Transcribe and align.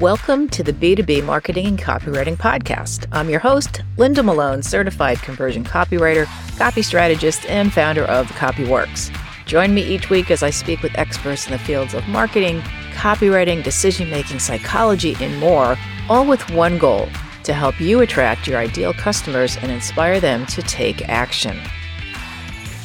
Welcome 0.00 0.48
to 0.48 0.62
the 0.62 0.72
B2B 0.72 1.26
Marketing 1.26 1.66
and 1.66 1.78
Copywriting 1.78 2.38
Podcast. 2.38 3.06
I'm 3.12 3.28
your 3.28 3.38
host, 3.38 3.82
Linda 3.98 4.22
Malone, 4.22 4.62
certified 4.62 5.20
conversion 5.20 5.62
copywriter, 5.62 6.24
copy 6.56 6.80
strategist, 6.80 7.44
and 7.44 7.70
founder 7.70 8.04
of 8.04 8.26
Copyworx. 8.28 9.14
Join 9.44 9.74
me 9.74 9.82
each 9.82 10.08
week 10.08 10.30
as 10.30 10.42
I 10.42 10.48
speak 10.48 10.80
with 10.80 10.96
experts 10.96 11.44
in 11.44 11.52
the 11.52 11.58
fields 11.58 11.92
of 11.92 12.08
marketing, 12.08 12.62
copywriting, 12.94 13.62
decision 13.62 14.08
making, 14.08 14.38
psychology, 14.38 15.16
and 15.20 15.38
more, 15.38 15.76
all 16.08 16.24
with 16.24 16.48
one 16.48 16.78
goal 16.78 17.06
to 17.42 17.52
help 17.52 17.78
you 17.78 18.00
attract 18.00 18.46
your 18.46 18.56
ideal 18.56 18.94
customers 18.94 19.58
and 19.58 19.70
inspire 19.70 20.18
them 20.18 20.46
to 20.46 20.62
take 20.62 21.06
action. 21.10 21.60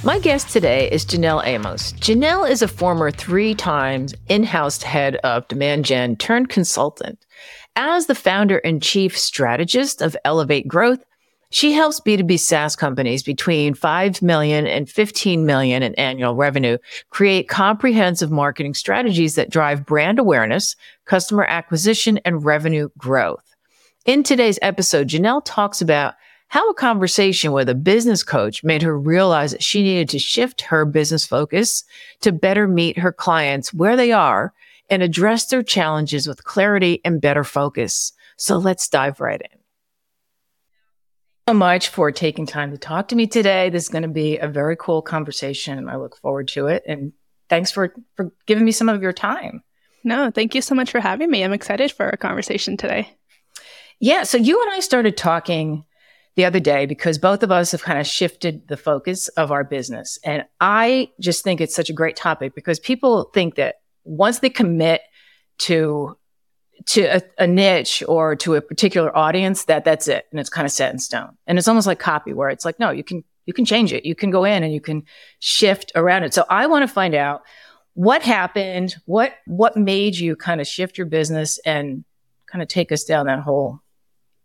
My 0.05 0.19
guest 0.19 0.49
today 0.49 0.87
is 0.91 1.03
Janelle 1.03 1.43
Amos. 1.47 1.93
Janelle 1.93 2.47
is 2.47 2.61
a 2.61 2.67
former 2.67 3.09
three 3.09 3.55
times 3.55 4.13
in 4.29 4.43
house 4.43 4.83
head 4.83 5.15
of 5.23 5.47
demand 5.47 5.83
gen 5.85 6.15
turned 6.15 6.49
consultant. 6.49 7.25
As 7.75 8.05
the 8.05 8.13
founder 8.13 8.59
and 8.59 8.83
chief 8.83 9.17
strategist 9.17 10.03
of 10.03 10.15
Elevate 10.23 10.67
Growth, 10.67 11.03
she 11.49 11.71
helps 11.71 11.99
B2B 12.01 12.39
SaaS 12.39 12.75
companies 12.75 13.23
between 13.23 13.73
5 13.73 14.21
million 14.21 14.67
and 14.67 14.87
15 14.87 15.43
million 15.43 15.81
in 15.81 15.95
annual 15.95 16.35
revenue 16.35 16.77
create 17.09 17.49
comprehensive 17.49 18.29
marketing 18.29 18.75
strategies 18.75 19.33
that 19.33 19.49
drive 19.49 19.87
brand 19.87 20.19
awareness, 20.19 20.75
customer 21.05 21.45
acquisition, 21.45 22.19
and 22.23 22.45
revenue 22.45 22.89
growth. 22.95 23.55
In 24.05 24.21
today's 24.21 24.59
episode, 24.61 25.07
Janelle 25.07 25.41
talks 25.43 25.81
about 25.81 26.13
how 26.55 26.69
a 26.69 26.73
conversation 26.73 27.51
with 27.51 27.67
a 27.67 27.75
business 27.75 28.23
coach 28.23 28.63
made 28.63 28.81
her 28.81 28.97
realize 28.97 29.51
that 29.51 29.61
she 29.61 29.83
needed 29.83 30.07
to 30.07 30.17
shift 30.17 30.61
her 30.61 30.85
business 30.85 31.25
focus 31.25 31.83
to 32.21 32.31
better 32.31 32.65
meet 32.65 32.97
her 32.97 33.11
clients 33.11 33.73
where 33.73 33.97
they 33.97 34.13
are 34.13 34.53
and 34.89 35.03
address 35.03 35.47
their 35.47 35.61
challenges 35.61 36.27
with 36.27 36.45
clarity 36.45 37.01
and 37.03 37.19
better 37.19 37.43
focus. 37.43 38.13
So 38.37 38.55
let's 38.55 38.87
dive 38.87 39.19
right 39.19 39.41
in. 39.41 39.59
So 41.49 41.55
much 41.55 41.89
for 41.89 42.09
taking 42.13 42.45
time 42.45 42.71
to 42.71 42.77
talk 42.77 43.09
to 43.09 43.17
me 43.17 43.27
today. 43.27 43.69
This 43.69 43.83
is 43.83 43.89
going 43.89 44.03
to 44.03 44.07
be 44.07 44.37
a 44.37 44.47
very 44.47 44.77
cool 44.77 45.01
conversation. 45.01 45.89
I 45.89 45.97
look 45.97 46.15
forward 46.15 46.47
to 46.49 46.67
it. 46.67 46.83
And 46.87 47.11
thanks 47.49 47.69
for, 47.69 47.93
for 48.15 48.31
giving 48.45 48.63
me 48.63 48.71
some 48.71 48.87
of 48.87 49.01
your 49.01 49.11
time. 49.11 49.61
No, 50.05 50.31
thank 50.31 50.55
you 50.55 50.61
so 50.61 50.73
much 50.73 50.91
for 50.91 51.01
having 51.01 51.29
me. 51.29 51.43
I'm 51.43 51.51
excited 51.51 51.91
for 51.91 52.05
our 52.05 52.15
conversation 52.15 52.77
today. 52.77 53.13
Yeah. 53.99 54.23
So 54.23 54.37
you 54.37 54.61
and 54.61 54.71
I 54.71 54.79
started 54.79 55.17
talking 55.17 55.83
the 56.35 56.45
other 56.45 56.59
day 56.59 56.85
because 56.85 57.17
both 57.17 57.43
of 57.43 57.51
us 57.51 57.71
have 57.71 57.83
kind 57.83 57.99
of 57.99 58.05
shifted 58.05 58.67
the 58.67 58.77
focus 58.77 59.27
of 59.29 59.51
our 59.51 59.63
business. 59.63 60.19
And 60.23 60.45
I 60.59 61.09
just 61.19 61.43
think 61.43 61.61
it's 61.61 61.75
such 61.75 61.89
a 61.89 61.93
great 61.93 62.15
topic 62.15 62.53
because 62.53 62.79
people 62.79 63.25
think 63.33 63.55
that 63.55 63.75
once 64.03 64.39
they 64.39 64.49
commit 64.49 65.01
to 65.59 66.17
to 66.87 67.03
a, 67.03 67.21
a, 67.39 67.47
niche 67.47 68.03
or 68.05 68.35
to 68.35 68.55
a 68.55 68.61
particular 68.61 69.15
audience 69.17 69.63
that 69.63 69.85
that's 69.85 70.09
it 70.09 70.25
and 70.29 70.41
it's 70.41 70.49
kind 70.49 70.65
of 70.65 70.71
set 70.71 70.91
in 70.91 70.99
stone. 70.99 71.29
And 71.47 71.57
it's 71.57 71.69
almost 71.69 71.87
like 71.87 71.99
copy 71.99 72.33
where 72.33 72.49
it's 72.49 72.65
like 72.65 72.79
no 72.79 72.91
you 72.91 73.03
can 73.03 73.23
you 73.45 73.53
can 73.53 73.63
change 73.63 73.93
it. 73.93 74.05
You 74.05 74.13
can 74.13 74.29
go 74.29 74.43
in 74.43 74.61
and 74.61 74.73
you 74.73 74.81
can 74.81 75.03
shift 75.39 75.93
around 75.95 76.23
it. 76.23 76.33
So 76.33 76.43
i 76.49 76.67
want 76.67 76.83
to 76.83 76.93
find 76.93 77.15
out 77.15 77.43
what 77.93 78.21
happened 78.21 78.95
what 79.05 79.35
what 79.47 79.77
made 79.77 80.17
you 80.17 80.35
kind 80.35 80.59
of 80.59 80.67
shift 80.67 80.97
your 80.97 81.07
business 81.07 81.59
and 81.65 82.03
kind 82.45 82.61
of 82.61 82.67
take 82.67 82.91
us 82.91 83.05
down 83.05 83.25
that 83.27 83.39
whole 83.39 83.79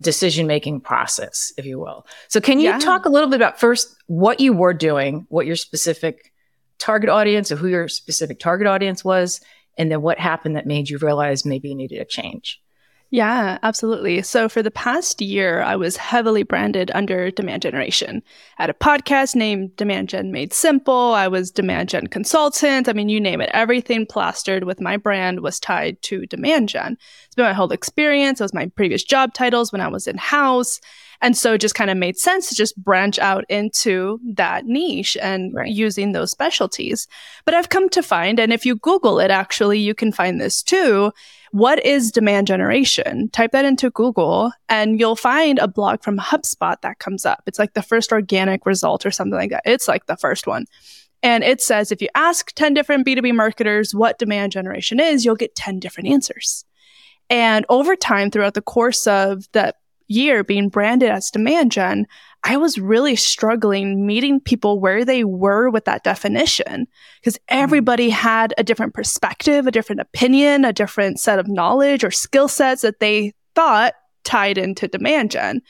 decision 0.01 0.47
making 0.47 0.81
process, 0.81 1.53
if 1.57 1.65
you 1.65 1.79
will. 1.79 2.07
So, 2.29 2.41
can 2.41 2.59
you 2.61 2.71
yeah. 2.71 2.79
talk 2.79 3.05
a 3.05 3.11
little 3.11 3.29
bit 3.29 3.37
about 3.37 3.61
first 3.61 3.95
what 4.07 4.41
you 4.41 4.53
were 4.53 4.75
doing, 4.75 5.27
what 5.29 5.47
your 5.47 5.57
specific 5.57 6.33
target 6.79 7.11
audience, 7.11 7.53
or 7.53 7.57
who 7.57 7.69
your 7.69 7.89
specific 7.89 8.39
target 8.39 8.67
audience 8.67 9.05
was, 9.05 9.41
and 9.77 9.91
then 9.91 10.03
what 10.03 10.19
happened 10.19 10.57
that 10.57 10.67
made 10.67 10.89
you 10.89 10.99
realize 10.99 11.45
maybe 11.45 11.69
you 11.69 11.75
needed 11.75 12.01
a 12.01 12.05
change? 12.05 12.61
Yeah, 13.13 13.59
absolutely. 13.65 14.23
So 14.23 14.49
for 14.49 14.63
the 14.63 14.71
past 14.71 15.21
year, 15.21 15.63
I 15.63 15.75
was 15.75 15.97
heavily 15.97 16.45
branded 16.45 16.93
under 16.95 17.33
Demand 17.33 17.61
Generation. 17.61 18.23
I 18.57 18.63
had 18.63 18.71
a 18.71 18.75
podcast 18.75 19.35
named 19.35 19.75
Demand 19.75 20.09
Gen 20.09 20.31
Made 20.31 20.53
Simple. 20.53 21.13
I 21.15 21.27
was 21.27 21.51
Demand 21.51 21.89
Gen 21.89 22.07
Consultant. 22.07 22.89
I 22.89 22.93
mean, 22.93 23.09
you 23.09 23.21
name 23.21 23.41
it. 23.41 23.51
Everything 23.53 24.07
plastered 24.07 24.63
with 24.63 24.81
my 24.81 24.97
brand 24.97 25.41
was 25.41 25.59
tied 25.59 26.01
to 26.03 26.25
Demand 26.27 26.69
Gen. 26.69 26.97
It's 27.27 27.35
been 27.35 27.47
my 27.47 27.53
whole 27.53 27.73
experience. 27.73 28.41
It 28.41 28.45
was 28.45 28.55
my 28.55 28.67
previous 28.67 29.03
job 29.03 29.35
titles 29.35 29.73
when 29.73 29.81
I 29.81 29.89
was 29.89 30.07
in 30.07 30.17
house. 30.17 30.81
And 31.23 31.37
so 31.37 31.55
it 31.55 31.61
just 31.61 31.75
kind 31.75 31.91
of 31.91 31.97
made 31.97 32.19
sense 32.19 32.49
to 32.49 32.55
just 32.55 32.77
branch 32.83 33.19
out 33.19 33.45
into 33.49 34.19
that 34.35 34.65
niche 34.65 35.17
and 35.21 35.55
right. 35.55 35.69
using 35.69 36.13
those 36.13 36.31
specialties. 36.31 37.07
But 37.45 37.55
I've 37.55 37.69
come 37.69 37.89
to 37.91 38.03
find, 38.03 38.41
and 38.41 38.53
if 38.53 38.65
you 38.65 38.77
Google 38.77 39.21
it, 39.21 39.31
actually, 39.31 39.79
you 39.79 39.95
can 39.95 40.13
find 40.13 40.41
this 40.41 40.63
too 40.63 41.13
what 41.53 41.85
is 41.85 42.13
demand 42.13 42.47
generation? 42.47 43.29
Type 43.31 43.53
that 43.53 43.65
into 43.65 43.91
Google 43.91 44.53
and 44.69 45.01
you'll 45.01 45.17
find 45.17 45.59
a 45.59 45.67
blog 45.67 46.03
from 46.03 46.19
HubSpot 46.19 46.81
that 46.83 46.99
comes 46.99 47.27
up. 47.27 47.43
It's 47.47 47.59
like 47.59 47.75
the 47.75 47.83
first 47.83 48.13
organic 48.13 48.67
result 48.67 49.05
or 49.05 49.11
something 49.11 49.39
like 49.39 49.51
that. 49.51 49.63
It's 49.65 49.89
like 49.89 50.07
the 50.07 50.17
first 50.17 50.47
one. 50.47 50.67
And 51.23 51.43
it 51.45 51.61
says 51.61 51.91
if 51.91 52.01
you 52.01 52.09
ask 52.15 52.53
10 52.53 52.75
different 52.75 53.07
B2B 53.07 53.35
marketers 53.35 53.95
what 53.95 54.19
demand 54.19 54.53
generation 54.53 55.01
is, 55.01 55.25
you'll 55.25 55.35
get 55.35 55.57
10 55.57 55.81
different 55.81 56.09
answers. 56.09 56.65
And 57.29 57.67
over 57.69 57.95
time, 57.95 58.31
throughout 58.31 58.55
the 58.55 58.63
course 58.63 59.07
of 59.07 59.47
that 59.53 59.77
year 60.11 60.45
being 60.45 60.69
branded 60.69 61.09
as 61.11 61.31
demand 61.31 61.73
gen, 61.73 62.07
I 62.43 62.57
was 62.57 62.79
really 62.79 63.17
struggling 63.17 64.07
meeting 64.07 64.41
people 64.41 64.81
where 64.81 65.05
they 65.05 65.25
were 65.25 65.71
with 65.71 65.85
that 65.85 66.05
definition 66.05 66.87
because 67.21 67.37
hmm. 67.37 67.43
everybody 67.49 68.11
had 68.11 68.55
a 68.59 68.65
different 68.65 68.95
perspective, 68.95 69.67
a 69.67 69.71
different 69.71 70.01
opinion, 70.01 70.65
a 70.65 70.73
different 70.73 71.21
set 71.21 71.39
of 71.39 71.49
knowledge 71.49 72.05
or 72.05 72.11
skill 72.11 72.49
sets 72.49 72.83
that 72.83 73.01
they 73.01 73.33
thought 73.55 73.95
tied 74.25 74.59
into 74.59 74.89
demand 74.89 75.31
gen. 75.31 75.63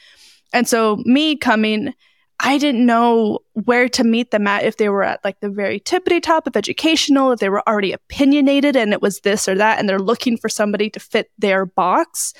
And 0.52 0.66
so, 0.66 0.96
me 1.04 1.36
coming, 1.36 1.94
I 2.40 2.58
didn't 2.58 2.86
know 2.86 3.40
where 3.52 3.88
to 3.90 4.02
meet 4.02 4.30
them 4.30 4.46
at 4.46 4.64
if 4.64 4.78
they 4.78 4.88
were 4.88 5.04
at 5.04 5.22
like 5.22 5.38
the 5.40 5.50
very 5.50 5.78
tippity 5.78 6.22
top 6.22 6.46
of 6.46 6.56
educational, 6.56 7.32
if 7.32 7.38
they 7.38 7.48
were 7.48 7.66
already 7.68 7.92
opinionated 7.92 8.76
and 8.76 8.92
it 8.92 9.02
was 9.02 9.20
this 9.20 9.46
or 9.46 9.54
that, 9.56 9.78
and 9.78 9.88
they're 9.88 9.98
looking 9.98 10.36
for 10.36 10.48
somebody 10.48 10.90
to 10.90 11.00
fit 11.00 11.30
their 11.38 11.66
box. 11.66 12.32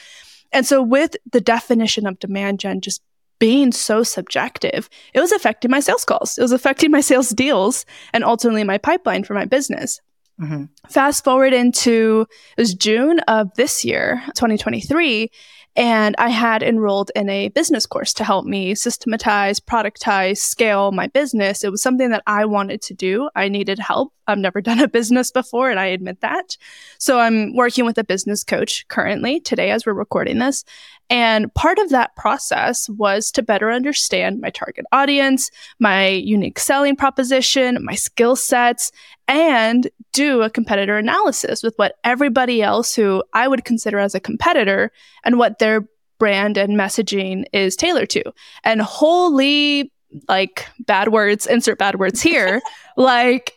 And 0.53 0.67
so, 0.67 0.83
with 0.83 1.17
the 1.31 1.41
definition 1.41 2.07
of 2.07 2.19
demand 2.19 2.61
gen 2.61 2.81
just 2.81 3.03
being 3.39 3.73
so 3.73 4.03
subjective, 4.03 4.89
it 5.15 5.21
was 5.21 5.33
affecting 5.33 5.71
my 5.71 5.81
sales 5.81 6.05
calls. 6.05 6.39
It 6.39 6.43
was 6.43 6.53
affecting 6.53 6.91
my 6.91 7.01
sales 7.01 7.31
deals 7.31 7.87
and 8.13 8.23
ultimately 8.23 8.65
my 8.65 8.79
pipeline 8.79 9.25
for 9.25 9.35
my 9.35 9.47
business. 9.47 10.01
Mm-hmm. 10.41 10.65
Fast 10.89 11.25
forward 11.25 11.53
into 11.53 12.27
it 12.57 12.61
was 12.61 12.75
June 12.75 13.21
of 13.21 13.53
this 13.55 13.85
year, 13.85 14.23
2023, 14.29 15.31
and 15.77 16.17
I 16.19 16.29
had 16.29 16.63
enrolled 16.63 17.13
in 17.15 17.29
a 17.29 17.49
business 17.49 17.87
course 17.87 18.13
to 18.15 18.25
help 18.25 18.45
me 18.45 18.75
systematize, 18.75 19.61
productize, 19.61 20.39
scale 20.39 20.91
my 20.91 21.07
business. 21.07 21.63
It 21.63 21.71
was 21.71 21.83
something 21.83 22.11
that 22.11 22.23
I 22.27 22.45
wanted 22.45 22.83
to 22.83 22.95
do. 22.95 23.31
I 23.37 23.49
needed 23.49 23.79
help. 23.79 24.13
I've 24.27 24.39
never 24.39 24.61
done 24.63 24.81
a 24.81 24.89
business 24.89 25.31
before, 25.31 25.71
and 25.71 25.79
I 25.79 25.87
admit 25.87 26.21
that. 26.21 26.57
So 26.99 27.21
I'm 27.21 27.55
working 27.55 27.85
with 27.85 27.99
a 27.99 28.05
business 28.05 28.43
coach 28.43 28.87
currently 28.89 29.41
today 29.41 29.71
as 29.71 29.87
we're 29.87 29.93
recording 29.93 30.39
this. 30.39 30.65
And 31.09 31.53
part 31.55 31.79
of 31.81 31.91
that 31.91 32.15
process 32.15 32.89
was 32.89 33.33
to 33.33 33.43
better 33.43 33.73
understand 33.73 34.41
my 34.41 34.51
target 34.51 34.85
audience, 34.93 35.51
my 35.81 36.07
unique 36.07 36.61
selling 36.61 36.95
proposition, 36.95 37.85
my 37.85 37.97
skill 37.97 38.37
sets, 38.37 38.93
and 39.27 39.89
do 40.13 40.43
a 40.43 40.51
competitor 40.51 40.99
analysis 40.99 41.63
with 41.63 41.75
what 41.77 41.97
everybody 42.05 42.63
else 42.63 42.95
who 42.95 43.23
I 43.33 43.49
would 43.49 43.65
consider 43.65 43.99
as 43.99 44.15
a 44.15 44.21
competitor 44.21 44.93
and 45.25 45.39
what 45.39 45.59
their 45.59 45.87
brand 46.19 46.57
and 46.57 46.79
messaging 46.79 47.45
is 47.53 47.77
tailored 47.77 48.11
to. 48.11 48.23
And 48.65 48.81
holy, 48.81 49.93
like 50.29 50.67
bad 50.81 51.09
words, 51.09 51.47
insert 51.47 51.79
bad 51.79 51.99
words 51.99 52.21
here, 52.21 52.61
like 52.97 53.55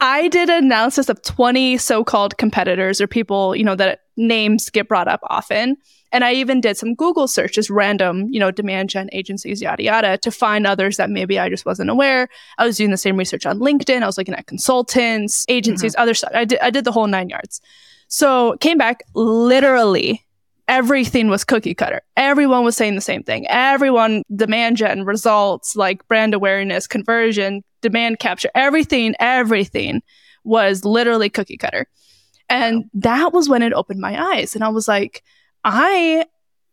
I 0.00 0.28
did 0.28 0.48
an 0.48 0.64
analysis 0.64 1.08
of 1.08 1.22
20 1.22 1.78
so 1.78 2.04
called 2.04 2.38
competitors 2.38 3.00
or 3.00 3.06
people, 3.06 3.54
you 3.56 3.64
know, 3.64 3.74
that 3.76 4.00
names 4.16 4.70
get 4.70 4.88
brought 4.88 5.08
up 5.08 5.20
often. 5.24 5.76
And 6.10 6.24
I 6.24 6.32
even 6.32 6.60
did 6.60 6.76
some 6.76 6.94
Google 6.94 7.28
searches, 7.28 7.68
random, 7.68 8.28
you 8.30 8.40
know, 8.40 8.50
demand 8.50 8.90
gen 8.90 9.08
agencies, 9.12 9.60
yada, 9.60 9.82
yada, 9.82 10.18
to 10.18 10.30
find 10.30 10.66
others 10.66 10.96
that 10.96 11.10
maybe 11.10 11.38
I 11.38 11.48
just 11.48 11.66
wasn't 11.66 11.90
aware. 11.90 12.28
I 12.56 12.66
was 12.66 12.76
doing 12.76 12.90
the 12.90 12.96
same 12.96 13.16
research 13.16 13.44
on 13.44 13.58
LinkedIn. 13.58 14.02
I 14.02 14.06
was 14.06 14.16
looking 14.16 14.34
at 14.34 14.46
consultants, 14.46 15.44
agencies, 15.48 15.92
mm-hmm. 15.92 16.02
other 16.02 16.14
stuff. 16.14 16.30
I 16.34 16.44
did, 16.44 16.58
I 16.60 16.70
did 16.70 16.84
the 16.84 16.92
whole 16.92 17.06
nine 17.06 17.28
yards. 17.28 17.60
So 18.08 18.56
came 18.58 18.78
back 18.78 19.02
literally 19.14 20.24
everything 20.68 21.28
was 21.28 21.44
cookie 21.44 21.74
cutter. 21.74 22.02
Everyone 22.16 22.62
was 22.62 22.76
saying 22.76 22.94
the 22.94 23.00
same 23.00 23.22
thing. 23.22 23.46
Everyone, 23.48 24.22
demand 24.36 24.76
gen 24.76 25.04
results, 25.04 25.74
like 25.74 26.06
brand 26.08 26.34
awareness, 26.34 26.86
conversion, 26.86 27.64
demand 27.80 28.18
capture, 28.18 28.50
everything, 28.54 29.14
everything 29.18 30.02
was 30.44 30.84
literally 30.84 31.30
cookie 31.30 31.56
cutter. 31.56 31.86
And 32.50 32.84
that 32.94 33.32
was 33.32 33.48
when 33.48 33.62
it 33.62 33.72
opened 33.72 34.00
my 34.00 34.36
eyes. 34.36 34.54
And 34.54 34.62
I 34.62 34.68
was 34.68 34.86
like, 34.86 35.22
I 35.64 36.24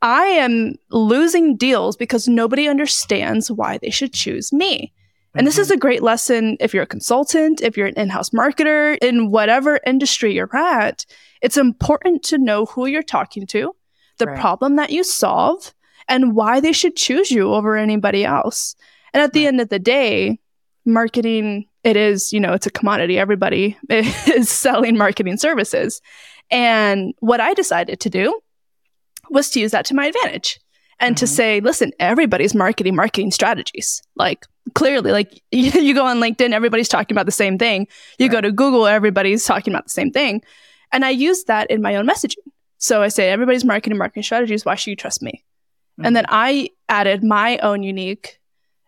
I 0.01 0.25
am 0.25 0.75
losing 0.91 1.57
deals 1.57 1.95
because 1.95 2.27
nobody 2.27 2.67
understands 2.67 3.51
why 3.51 3.77
they 3.77 3.89
should 3.89 4.13
choose 4.13 4.53
me. 4.53 4.93
And 5.35 5.45
this 5.45 5.57
is 5.57 5.67
mm-hmm. 5.67 5.75
a 5.75 5.79
great 5.79 6.03
lesson 6.03 6.57
if 6.59 6.73
you're 6.73 6.83
a 6.83 6.87
consultant, 6.87 7.59
if 7.61 7.75
you're 7.75 7.87
an 7.87 7.95
in 7.97 8.09
house 8.09 8.29
marketer, 8.29 8.97
in 9.01 9.31
whatever 9.31 9.79
industry 9.85 10.33
you're 10.33 10.55
at. 10.55 11.05
It's 11.41 11.57
important 11.57 12.23
to 12.25 12.37
know 12.37 12.65
who 12.65 12.85
you're 12.85 13.03
talking 13.03 13.45
to, 13.47 13.75
the 14.17 14.27
right. 14.27 14.39
problem 14.39 14.77
that 14.77 14.91
you 14.91 15.03
solve, 15.03 15.73
and 16.07 16.35
why 16.35 16.59
they 16.61 16.71
should 16.71 16.95
choose 16.95 17.31
you 17.31 17.53
over 17.53 17.75
anybody 17.75 18.23
else. 18.23 18.75
And 19.13 19.21
at 19.21 19.33
the 19.33 19.41
right. 19.41 19.47
end 19.47 19.61
of 19.61 19.69
the 19.69 19.79
day, 19.79 20.39
marketing, 20.85 21.67
it 21.83 21.97
is, 21.97 22.31
you 22.31 22.39
know, 22.39 22.53
it's 22.53 22.67
a 22.67 22.71
commodity. 22.71 23.19
Everybody 23.19 23.77
is 23.89 24.49
selling 24.49 24.97
marketing 24.97 25.37
services. 25.37 25.99
And 26.49 27.13
what 27.19 27.41
I 27.41 27.53
decided 27.53 27.99
to 28.01 28.09
do 28.09 28.39
was 29.29 29.49
to 29.51 29.59
use 29.59 29.71
that 29.71 29.85
to 29.85 29.93
my 29.93 30.07
advantage 30.07 30.59
and 30.99 31.15
mm-hmm. 31.15 31.19
to 31.19 31.27
say, 31.27 31.59
listen, 31.59 31.91
everybody's 31.99 32.55
marketing 32.55 32.95
marketing 32.95 33.31
strategies. 33.31 34.01
Like 34.15 34.45
clearly, 34.73 35.11
like 35.11 35.41
you, 35.51 35.71
you, 35.71 35.93
go 35.93 36.05
on 36.05 36.19
LinkedIn, 36.19 36.53
everybody's 36.53 36.89
talking 36.89 37.15
about 37.15 37.25
the 37.25 37.31
same 37.31 37.57
thing. 37.57 37.87
You 38.17 38.27
right. 38.27 38.33
go 38.33 38.41
to 38.41 38.51
Google, 38.51 38.87
everybody's 38.87 39.45
talking 39.45 39.73
about 39.73 39.85
the 39.85 39.91
same 39.91 40.11
thing. 40.11 40.41
And 40.91 41.03
I 41.03 41.09
use 41.09 41.43
that 41.45 41.69
in 41.69 41.81
my 41.81 41.95
own 41.95 42.07
messaging. 42.07 42.35
So 42.77 43.01
I 43.01 43.07
say, 43.07 43.29
everybody's 43.29 43.65
marketing 43.65 43.97
marketing 43.97 44.23
strategies. 44.23 44.65
Why 44.65 44.75
should 44.75 44.91
you 44.91 44.95
trust 44.95 45.21
me? 45.21 45.43
Mm-hmm. 45.99 46.05
And 46.05 46.15
then 46.15 46.25
I 46.29 46.69
added 46.87 47.23
my 47.23 47.57
own 47.59 47.83
unique 47.83 48.39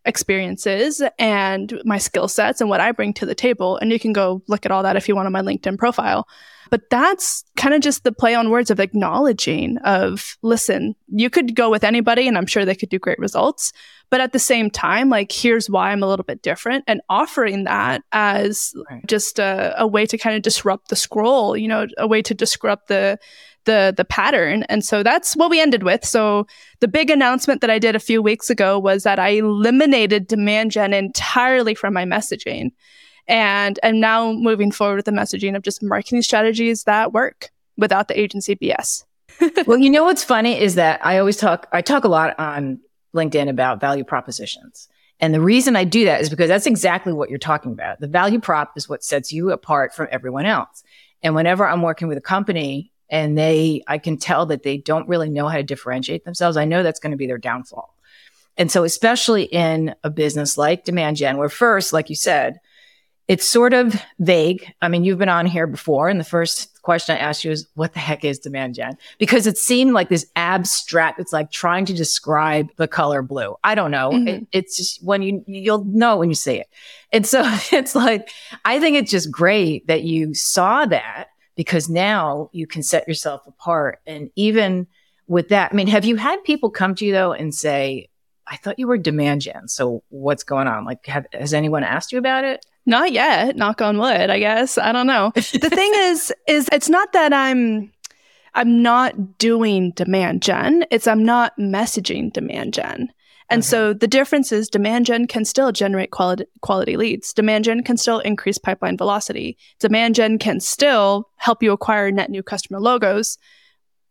experiences 0.05 1.01
and 1.19 1.81
my 1.83 1.97
skill 1.97 2.27
sets 2.27 2.61
and 2.61 2.69
what 2.69 2.79
I 2.79 2.91
bring 2.91 3.13
to 3.15 3.25
the 3.25 3.35
table. 3.35 3.77
And 3.77 3.91
you 3.91 3.99
can 3.99 4.13
go 4.13 4.41
look 4.47 4.65
at 4.65 4.71
all 4.71 4.83
that 4.83 4.95
if 4.95 5.07
you 5.07 5.15
want 5.15 5.25
on 5.25 5.33
my 5.33 5.41
LinkedIn 5.41 5.77
profile. 5.77 6.27
But 6.69 6.89
that's 6.89 7.43
kind 7.55 7.73
of 7.73 7.81
just 7.81 8.03
the 8.03 8.11
play 8.11 8.35
on 8.35 8.49
words 8.49 8.69
of 8.69 8.79
acknowledging 8.79 9.77
of, 9.79 10.37
listen, 10.41 10.95
you 11.07 11.29
could 11.29 11.55
go 11.55 11.69
with 11.69 11.83
anybody 11.83 12.27
and 12.27 12.37
I'm 12.37 12.45
sure 12.45 12.65
they 12.65 12.75
could 12.75 12.89
do 12.89 12.99
great 12.99 13.19
results. 13.19 13.71
But 14.09 14.21
at 14.21 14.31
the 14.31 14.39
same 14.39 14.69
time, 14.69 15.09
like, 15.09 15.31
here's 15.31 15.69
why 15.69 15.91
I'm 15.91 16.03
a 16.03 16.07
little 16.07 16.23
bit 16.23 16.41
different 16.41 16.85
and 16.87 17.01
offering 17.09 17.65
that 17.65 18.03
as 18.13 18.73
right. 18.89 19.05
just 19.05 19.37
a, 19.37 19.75
a 19.77 19.85
way 19.85 20.05
to 20.05 20.17
kind 20.17 20.35
of 20.35 20.41
disrupt 20.41 20.89
the 20.89 20.95
scroll, 20.95 21.57
you 21.57 21.67
know, 21.67 21.87
a 21.97 22.07
way 22.07 22.21
to 22.21 22.33
disrupt 22.33 22.87
the, 22.87 23.19
the 23.67 23.93
the 23.95 24.05
pattern 24.05 24.63
and 24.63 24.83
so 24.83 25.03
that's 25.03 25.35
what 25.35 25.51
we 25.51 25.61
ended 25.61 25.83
with 25.83 26.03
so 26.03 26.47
the 26.79 26.87
big 26.87 27.11
announcement 27.11 27.59
that 27.59 27.69
i 27.69 27.77
did 27.77 27.95
a 27.95 27.99
few 27.99 28.21
weeks 28.21 28.49
ago 28.49 28.79
was 28.79 29.03
that 29.03 29.19
i 29.19 29.29
eliminated 29.29 30.25
demand 30.25 30.71
gen 30.71 30.93
entirely 30.93 31.75
from 31.75 31.93
my 31.93 32.05
messaging 32.05 32.71
and 33.27 33.79
I'm 33.83 33.99
now 33.99 34.31
moving 34.31 34.71
forward 34.71 34.97
with 34.97 35.05
the 35.05 35.11
messaging 35.11 35.55
of 35.55 35.63
just 35.63 35.83
marketing 35.83 36.21
strategies 36.21 36.83
that 36.83 37.13
work 37.13 37.49
without 37.77 38.07
the 38.07 38.19
agency 38.19 38.55
BS. 38.55 39.03
well, 39.67 39.77
you 39.77 39.89
know 39.89 40.03
what's 40.03 40.23
funny 40.23 40.59
is 40.59 40.75
that 40.75 41.05
I 41.05 41.17
always 41.17 41.37
talk, 41.37 41.67
I 41.71 41.81
talk 41.81 42.03
a 42.03 42.09
lot 42.09 42.37
on 42.39 42.79
LinkedIn 43.13 43.49
about 43.49 43.79
value 43.79 44.03
propositions. 44.03 44.87
And 45.19 45.33
the 45.33 45.41
reason 45.41 45.75
I 45.75 45.83
do 45.83 46.05
that 46.05 46.21
is 46.21 46.29
because 46.29 46.47
that's 46.47 46.67
exactly 46.67 47.11
what 47.11 47.29
you're 47.29 47.39
talking 47.39 47.71
about. 47.71 47.99
The 47.99 48.07
value 48.07 48.39
prop 48.39 48.73
is 48.75 48.87
what 48.87 49.03
sets 49.03 49.31
you 49.31 49.51
apart 49.51 49.93
from 49.93 50.07
everyone 50.11 50.45
else. 50.45 50.83
And 51.23 51.33
whenever 51.33 51.67
I'm 51.67 51.81
working 51.81 52.07
with 52.07 52.17
a 52.17 52.21
company 52.21 52.91
and 53.09 53.37
they, 53.37 53.83
I 53.87 53.97
can 53.97 54.17
tell 54.17 54.45
that 54.47 54.63
they 54.63 54.77
don't 54.77 55.07
really 55.07 55.29
know 55.29 55.47
how 55.47 55.57
to 55.57 55.63
differentiate 55.63 56.23
themselves, 56.23 56.57
I 56.57 56.65
know 56.65 56.83
that's 56.83 56.99
going 56.99 57.11
to 57.11 57.17
be 57.17 57.27
their 57.27 57.39
downfall. 57.39 57.95
And 58.57 58.71
so, 58.71 58.83
especially 58.83 59.43
in 59.43 59.93
a 60.03 60.09
business 60.09 60.57
like 60.57 60.83
Demand 60.83 61.17
Gen, 61.17 61.37
where 61.37 61.49
first, 61.49 61.93
like 61.93 62.09
you 62.09 62.15
said, 62.15 62.59
it's 63.27 63.45
sort 63.45 63.73
of 63.73 64.01
vague. 64.19 64.73
I 64.81 64.87
mean, 64.87 65.03
you've 65.03 65.17
been 65.17 65.27
on 65.27 65.45
here 65.45 65.67
before, 65.67 66.07
and 66.07 66.19
the 66.19 66.25
first 66.25 66.81
question 66.81 67.15
I 67.15 67.19
asked 67.19 67.43
you 67.43 67.51
is, 67.51 67.67
what 67.75 67.93
the 67.93 67.99
heck 67.99 68.23
is 68.23 68.39
demand 68.39 68.75
gen? 68.75 68.97
Because 69.17 69.47
it 69.47 69.57
seemed 69.57 69.91
like 69.91 70.07
this 70.07 70.25
abstract, 70.37 71.19
it's 71.19 71.33
like 71.33 71.51
trying 71.51 71.85
to 71.85 71.93
describe 71.93 72.69
the 72.77 72.87
color 72.87 73.21
blue. 73.21 73.55
I 73.63 73.75
don't 73.75 73.91
know. 73.91 74.11
Mm-hmm. 74.11 74.27
It, 74.27 74.47
it's 74.53 74.77
just 74.77 75.03
when 75.03 75.21
you, 75.21 75.43
you'll 75.45 75.83
know 75.83 76.15
when 76.15 76.29
you 76.29 76.35
see 76.35 76.55
it. 76.55 76.67
And 77.11 77.27
so 77.27 77.41
it's 77.71 77.95
like, 77.95 78.29
I 78.63 78.79
think 78.79 78.95
it's 78.95 79.11
just 79.11 79.29
great 79.29 79.87
that 79.87 80.03
you 80.03 80.33
saw 80.33 80.85
that 80.85 81.27
because 81.57 81.89
now 81.89 82.49
you 82.53 82.65
can 82.65 82.81
set 82.83 83.07
yourself 83.07 83.45
apart. 83.45 83.99
And 84.05 84.29
even 84.37 84.87
with 85.27 85.49
that, 85.49 85.73
I 85.73 85.75
mean, 85.75 85.87
have 85.87 86.05
you 86.05 86.15
had 86.15 86.41
people 86.45 86.69
come 86.69 86.95
to 86.95 87.05
you 87.05 87.11
though 87.11 87.33
and 87.33 87.53
say, 87.53 88.07
I 88.49 88.55
thought 88.55 88.79
you 88.79 88.87
were 88.87 88.97
demand 88.97 89.41
gen. 89.41 89.67
So 89.67 90.03
what's 90.07 90.43
going 90.43 90.67
on? 90.67 90.85
Like, 90.85 91.05
have, 91.07 91.25
has 91.33 91.53
anyone 91.53 91.83
asked 91.83 92.13
you 92.13 92.17
about 92.17 92.45
it? 92.45 92.65
Not 92.87 93.11
yet. 93.11 93.55
Knock 93.57 93.81
on 93.81 93.99
wood. 93.99 94.31
I 94.31 94.39
guess. 94.39 94.77
I 94.77 94.91
don't 94.91 95.05
know. 95.05 95.31
the 95.35 95.69
thing 95.69 95.91
is, 95.95 96.33
is 96.47 96.67
it's 96.71 96.89
not 96.89 97.13
that 97.13 97.33
I'm, 97.33 97.91
I'm 98.55 98.81
not 98.81 99.37
doing 99.37 99.91
demand 99.91 100.41
gen. 100.41 100.85
It's 100.89 101.05
I'm 101.05 101.23
not 101.23 101.55
messaging 101.59 102.33
demand 102.33 102.73
gen. 102.73 103.09
And 103.49 103.59
okay. 103.59 103.67
so 103.67 103.93
the 103.93 104.07
difference 104.07 104.51
is 104.51 104.67
demand 104.69 105.05
gen 105.05 105.27
can 105.27 105.45
still 105.45 105.71
generate 105.71 106.11
quality, 106.11 106.45
quality 106.61 106.97
leads. 106.97 107.33
Demand 107.33 107.65
gen 107.65 107.83
can 107.83 107.97
still 107.97 108.19
increase 108.19 108.57
pipeline 108.57 108.97
velocity. 108.97 109.57
Demand 109.79 110.15
gen 110.15 110.39
can 110.39 110.59
still 110.59 111.29
help 111.35 111.61
you 111.61 111.71
acquire 111.73 112.09
net 112.11 112.29
new 112.29 112.41
customer 112.41 112.79
logos 112.79 113.37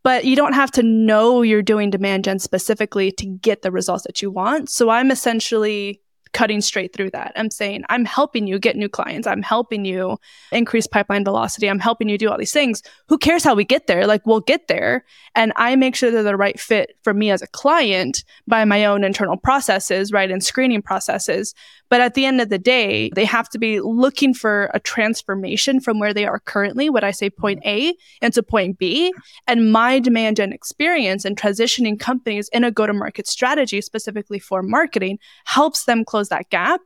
but 0.07 0.25
you 0.25 0.37
don't 0.37 0.53
have 0.53 0.71
to 0.71 0.85
know 0.85 1.43
you're 1.43 1.63
doing 1.63 1.91
demand 1.91 2.23
gen 2.23 2.39
specifically 2.39 3.11
to 3.11 3.27
get 3.27 3.63
the 3.63 3.73
results 3.73 4.05
that 4.05 4.23
you 4.23 4.31
want. 4.31 4.71
So 4.71 4.89
I'm 4.89 5.11
essentially 5.11 6.01
cutting 6.37 6.61
straight 6.61 6.93
through 6.93 7.09
that. 7.09 7.33
I'm 7.35 7.51
saying, 7.51 7.85
I'm 7.89 8.05
helping 8.05 8.47
you 8.47 8.59
get 8.59 8.77
new 8.77 8.91
clients. 8.91 9.27
I'm 9.27 9.41
helping 9.41 9.87
you 9.87 10.19
increase 10.53 10.87
pipeline 10.87 11.25
velocity. 11.25 11.67
I'm 11.67 11.79
helping 11.79 12.11
you 12.11 12.19
do 12.19 12.29
all 12.29 12.37
these 12.37 12.53
things. 12.53 12.83
Who 13.09 13.17
cares 13.17 13.43
how 13.43 13.55
we 13.55 13.65
get 13.65 13.87
there? 13.87 14.07
Like, 14.07 14.27
we'll 14.27 14.41
get 14.41 14.69
there. 14.69 15.07
And 15.35 15.55
I 15.57 15.77
make 15.77 15.97
sure 15.97 16.11
they're 16.11 16.23
the 16.23 16.37
right 16.37 16.61
fit 16.61 16.99
for 17.03 17.15
me 17.15 17.31
as 17.31 17.41
a 17.41 17.47
client 17.47 18.23
by 18.47 18.67
my 18.67 18.85
own 18.85 19.03
internal 19.03 19.39
processes, 19.39 20.13
right? 20.13 20.31
And 20.31 20.45
screening 20.45 20.83
processes. 20.83 21.55
But 21.89 22.01
at 22.01 22.15
the 22.15 22.25
end 22.25 22.41
of 22.41 22.49
the 22.49 22.59
day, 22.59 23.11
they 23.15 23.25
have 23.25 23.49
to 23.51 23.59
be 23.59 23.81
looking 23.81 24.35
for 24.35 24.71
a 24.75 24.81
transformation 24.81 25.81
from 25.81 25.99
where 25.99 26.13
they 26.13 26.27
are 26.27 26.41
currently, 26.41 26.91
what 26.91 27.05
I 27.05 27.11
say 27.11 27.31
point 27.31 27.61
A 27.65 27.95
into 28.21 28.43
point 28.43 28.79
B. 28.79 29.13
And 29.47 29.73
my 29.73 29.99
demand 29.99 30.37
gen 30.37 30.53
experience 30.53 31.25
and 31.25 31.37
transitioning 31.37 31.99
companies 31.99 32.49
in 32.53 32.65
a 32.65 32.71
go 32.71 32.87
to 32.87 32.93
market 32.93 33.27
strategy 33.27 33.81
specifically 33.81 34.39
for 34.39 34.63
marketing 34.63 35.19
helps 35.45 35.85
them 35.85 36.05
close 36.05 36.29
that 36.29 36.51
gap. 36.51 36.81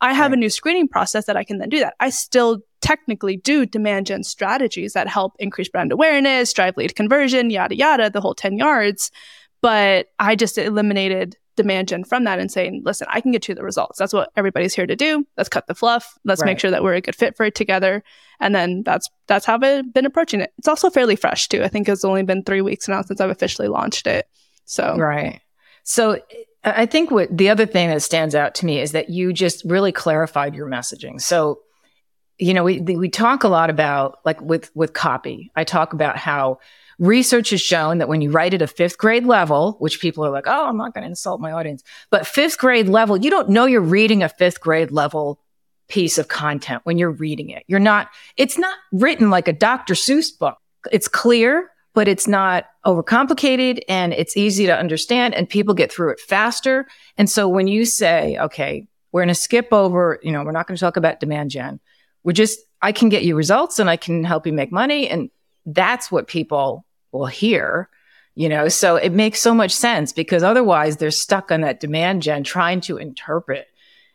I 0.00 0.12
have 0.12 0.32
right. 0.32 0.38
a 0.38 0.40
new 0.40 0.50
screening 0.50 0.88
process 0.88 1.26
that 1.26 1.36
I 1.36 1.44
can 1.44 1.58
then 1.58 1.68
do 1.68 1.80
that. 1.80 1.94
I 2.00 2.10
still 2.10 2.60
technically 2.80 3.36
do 3.36 3.64
demand 3.64 4.06
gen 4.06 4.22
strategies 4.22 4.92
that 4.92 5.08
help 5.08 5.32
increase 5.38 5.68
brand 5.68 5.92
awareness, 5.92 6.52
drive 6.52 6.76
lead 6.76 6.94
conversion, 6.94 7.50
yada, 7.50 7.74
yada, 7.74 8.10
the 8.10 8.20
whole 8.20 8.34
10 8.34 8.58
yards. 8.58 9.10
But 9.62 10.08
I 10.18 10.36
just 10.36 10.58
eliminated 10.58 11.38
demand 11.56 11.88
gen 11.88 12.04
from 12.04 12.24
that 12.24 12.38
and 12.38 12.50
saying, 12.50 12.82
listen, 12.84 13.06
I 13.10 13.20
can 13.20 13.32
get 13.32 13.48
you 13.48 13.54
the 13.54 13.62
results. 13.62 13.98
That's 13.98 14.12
what 14.12 14.30
everybody's 14.36 14.74
here 14.74 14.86
to 14.86 14.96
do. 14.96 15.26
Let's 15.36 15.48
cut 15.48 15.66
the 15.66 15.74
fluff. 15.74 16.18
Let's 16.24 16.40
right. 16.40 16.46
make 16.46 16.60
sure 16.60 16.70
that 16.70 16.82
we're 16.82 16.94
a 16.94 17.00
good 17.00 17.14
fit 17.14 17.36
for 17.36 17.44
it 17.44 17.54
together. 17.54 18.02
And 18.40 18.54
then 18.54 18.82
that's 18.82 19.08
that's 19.26 19.46
how 19.46 19.58
I've 19.60 19.92
been 19.92 20.06
approaching 20.06 20.40
it. 20.40 20.52
It's 20.58 20.68
also 20.68 20.90
fairly 20.90 21.16
fresh 21.16 21.48
too. 21.48 21.62
I 21.62 21.68
think 21.68 21.88
it's 21.88 22.04
only 22.04 22.22
been 22.22 22.42
three 22.42 22.60
weeks 22.60 22.88
now 22.88 23.02
since 23.02 23.20
I've 23.20 23.30
officially 23.30 23.68
launched 23.68 24.06
it. 24.06 24.28
So 24.64 24.96
right. 24.96 25.40
So 25.84 26.20
I 26.64 26.86
think 26.86 27.10
what 27.10 27.36
the 27.36 27.50
other 27.50 27.66
thing 27.66 27.90
that 27.90 28.02
stands 28.02 28.34
out 28.34 28.54
to 28.56 28.66
me 28.66 28.80
is 28.80 28.92
that 28.92 29.10
you 29.10 29.32
just 29.32 29.64
really 29.64 29.92
clarified 29.92 30.54
your 30.54 30.66
messaging. 30.66 31.20
So 31.20 31.60
you 32.38 32.52
know, 32.52 32.64
we 32.64 32.80
we 32.80 33.08
talk 33.08 33.44
a 33.44 33.48
lot 33.48 33.70
about 33.70 34.18
like 34.24 34.40
with 34.40 34.74
with 34.74 34.92
copy. 34.92 35.52
I 35.54 35.64
talk 35.64 35.92
about 35.92 36.16
how 36.16 36.58
research 36.98 37.50
has 37.50 37.60
shown 37.60 37.98
that 37.98 38.08
when 38.08 38.20
you 38.20 38.30
write 38.30 38.54
at 38.54 38.62
a 38.62 38.66
fifth 38.66 38.98
grade 38.98 39.26
level, 39.26 39.76
which 39.78 40.00
people 40.00 40.24
are 40.24 40.30
like, 40.30 40.46
oh, 40.46 40.66
I'm 40.66 40.76
not 40.76 40.94
going 40.94 41.02
to 41.02 41.08
insult 41.08 41.40
my 41.40 41.52
audience, 41.52 41.82
but 42.10 42.26
fifth 42.26 42.58
grade 42.58 42.88
level, 42.88 43.16
you 43.16 43.30
don't 43.30 43.48
know 43.48 43.66
you're 43.66 43.80
reading 43.80 44.22
a 44.22 44.28
fifth 44.28 44.60
grade 44.60 44.90
level 44.90 45.40
piece 45.88 46.18
of 46.18 46.28
content 46.28 46.80
when 46.84 46.98
you're 46.98 47.10
reading 47.10 47.50
it. 47.50 47.64
You're 47.66 47.80
not, 47.80 48.08
it's 48.36 48.58
not 48.58 48.76
written 48.92 49.30
like 49.30 49.48
a 49.48 49.52
Dr. 49.52 49.94
Seuss 49.94 50.36
book. 50.36 50.58
It's 50.90 51.08
clear, 51.08 51.70
but 51.94 52.08
it's 52.08 52.26
not 52.26 52.66
overcomplicated 52.84 53.80
and 53.88 54.12
it's 54.12 54.36
easy 54.36 54.66
to 54.66 54.76
understand 54.76 55.34
and 55.34 55.48
people 55.48 55.74
get 55.74 55.92
through 55.92 56.10
it 56.10 56.20
faster. 56.20 56.86
And 57.16 57.30
so 57.30 57.48
when 57.48 57.68
you 57.68 57.84
say, 57.84 58.36
okay, 58.38 58.86
we're 59.12 59.20
going 59.20 59.28
to 59.28 59.34
skip 59.34 59.68
over, 59.72 60.18
you 60.22 60.32
know, 60.32 60.42
we're 60.42 60.52
not 60.52 60.66
going 60.66 60.76
to 60.76 60.80
talk 60.80 60.96
about 60.96 61.20
demand 61.20 61.50
gen. 61.50 61.80
We're 62.24 62.32
just, 62.32 62.58
I 62.82 62.92
can 62.92 63.08
get 63.08 63.22
you 63.22 63.36
results 63.36 63.78
and 63.78 63.88
I 63.88 63.96
can 63.96 64.24
help 64.24 64.46
you 64.46 64.52
make 64.52 64.72
money. 64.72 65.08
And 65.08 65.30
that's 65.66 66.10
what 66.10 66.26
people 66.26 66.84
will 67.12 67.26
hear 67.26 67.88
you 68.36 68.48
know? 68.48 68.66
So 68.66 68.96
it 68.96 69.12
makes 69.12 69.40
so 69.40 69.54
much 69.54 69.70
sense 69.70 70.12
because 70.12 70.42
otherwise 70.42 70.96
they're 70.96 71.12
stuck 71.12 71.52
on 71.52 71.60
that 71.60 71.78
demand 71.78 72.22
gen 72.22 72.42
trying 72.42 72.80
to 72.80 72.96
interpret 72.96 73.68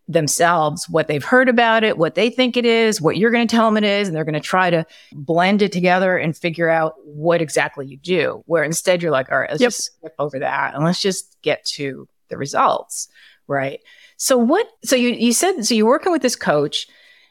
themselves 0.10 0.90
what 0.90 1.08
they've 1.08 1.24
heard 1.24 1.48
about 1.48 1.84
it 1.84 1.96
what 1.96 2.16
they 2.16 2.32
think 2.32 2.58
it 2.58 2.66
is 2.66 3.00
what 3.00 3.16
you're 3.16 3.30
going 3.30 3.48
to 3.48 3.56
tell 3.56 3.66
them 3.66 3.78
it 3.78 3.84
is 3.84 4.08
and 4.08 4.18
they're 4.18 4.26
going 4.26 4.34
to 4.34 4.40
try 4.40 4.72
to 4.72 4.84
blend 5.14 5.62
it 5.62 5.72
together 5.72 6.18
and 6.18 6.36
figure 6.36 6.68
out 6.68 6.96
what 7.06 7.44
exactly 7.44 7.86
you 7.86 7.96
do 7.96 8.42
where 8.48 8.64
instead 8.64 9.04
you're 9.04 9.12
like 9.12 9.32
all 9.32 9.38
right 9.38 9.52
let's 9.52 9.62
yep. 9.62 9.68
just 9.68 9.94
skip 9.98 10.16
over 10.18 10.40
that 10.40 10.74
and 10.74 10.84
let's 10.84 11.00
just 11.00 11.38
get 11.44 11.64
to 11.64 12.08
the 12.30 12.38
results 12.38 13.08
right? 13.50 13.82
So 14.16 14.38
what 14.38 14.68
so 14.84 14.96
you 14.96 15.10
you 15.10 15.34
said 15.34 15.66
so 15.66 15.74
you're 15.74 15.88
working 15.88 16.14
with 16.14 16.22
this 16.22 16.38
coach 16.38 16.88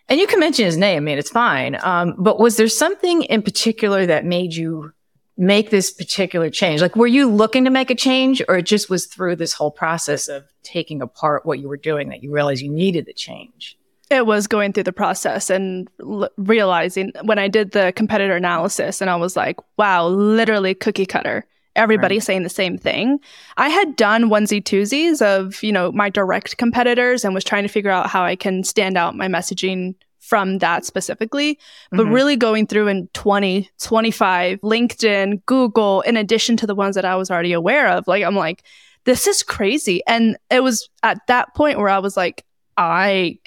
and 0.09 0.19
you 0.19 0.27
can 0.27 0.41
mention 0.41 0.65
his 0.65 0.77
name. 0.77 0.97
I 0.97 1.01
mean, 1.01 1.19
it's 1.19 1.31
fine. 1.31 1.79
Um, 1.83 2.15
but 2.19 2.39
was 2.39 2.57
there 2.57 2.69
something 2.69 3.23
in 3.25 3.43
particular 3.43 4.07
that 4.07 4.25
made 4.25 4.55
you 4.55 4.93
make 5.37 5.71
this 5.71 5.91
particular 5.91 6.51
change? 6.51 6.81
Like, 6.81 6.97
were 6.97 7.07
you 7.07 7.31
looking 7.31 7.65
to 7.65 7.71
make 7.71 7.91
a 7.91 7.95
change 7.95 8.43
or 8.49 8.57
it 8.57 8.63
just 8.63 8.91
was 8.91 9.07
through 9.07 9.37
this 9.37 9.53
whole 9.53 9.71
process 9.71 10.29
of 10.29 10.45
taking 10.63 11.01
apart 11.01 11.47
what 11.47 11.61
you 11.61 11.69
were 11.69 11.77
doing 11.77 12.09
that 12.09 12.23
you 12.23 12.33
realized 12.33 12.63
you 12.63 12.73
needed 12.73 13.07
the 13.07 13.13
change? 13.13 13.79
It 14.11 14.25
was 14.25 14.47
going 14.47 14.73
through 14.73 14.85
the 14.85 14.93
process 14.93 15.51
and 15.51 15.89
l- 16.01 16.31
realizing 16.39 17.13
when 17.23 17.39
I 17.39 17.49
did 17.49 17.73
the 17.73 17.93
competitor 17.95 18.35
analysis 18.35 19.01
and 19.01 19.11
I 19.11 19.17
was 19.17 19.37
like, 19.37 19.59
wow, 19.77 20.09
literally 20.09 20.75
cookie 20.75 21.07
cutter. 21.07 21.47
Everybody 21.79 22.17
right. 22.17 22.23
saying 22.23 22.43
the 22.43 22.49
same 22.49 22.77
thing. 22.77 23.21
I 23.57 23.69
had 23.69 23.97
done 23.97 24.25
onesie 24.25 24.63
twosies 24.63 25.23
of, 25.23 25.63
you 25.63 25.73
know, 25.73 25.93
my 25.93 26.11
direct 26.11 26.57
competitors 26.59 27.25
and 27.25 27.35
was 27.35 27.45
trying 27.45 27.63
to 27.63 27.69
figure 27.69 27.91
out 27.91 28.11
how 28.11 28.25
I 28.25 28.37
can 28.37 28.65
stand 28.65 28.97
out 28.97 29.17
my 29.17 29.29
messaging 29.29 29.95
from 30.19 30.59
that 30.59 30.85
specifically, 30.85 31.59
but 31.91 32.03
mm-hmm. 32.03 32.13
really 32.13 32.37
going 32.37 32.67
through 32.67 32.89
in 32.89 33.09
20, 33.15 33.71
25, 33.81 34.61
LinkedIn, 34.61 35.45
Google, 35.47 36.03
in 36.03 36.19
addition 36.19 36.57
to 36.59 36.67
the 36.67 36.75
ones 36.75 36.97
that 36.97 37.07
I 37.07 37.17
was 37.17 37.31
already 37.31 37.53
aware 37.53 37.89
of. 37.89 38.07
Like, 38.07 38.25
I'm 38.25 38.37
like, 38.37 38.63
this 39.05 39.27
is 39.27 39.43
crazy. 39.43 40.03
And 40.07 40.37
it 40.51 40.63
was 40.63 40.91
at 41.03 41.27
that 41.29 41.55
point 41.55 41.79
where 41.79 41.89
I 41.89 41.99
was 41.99 42.15
like, 42.15 42.45
I 42.77 43.39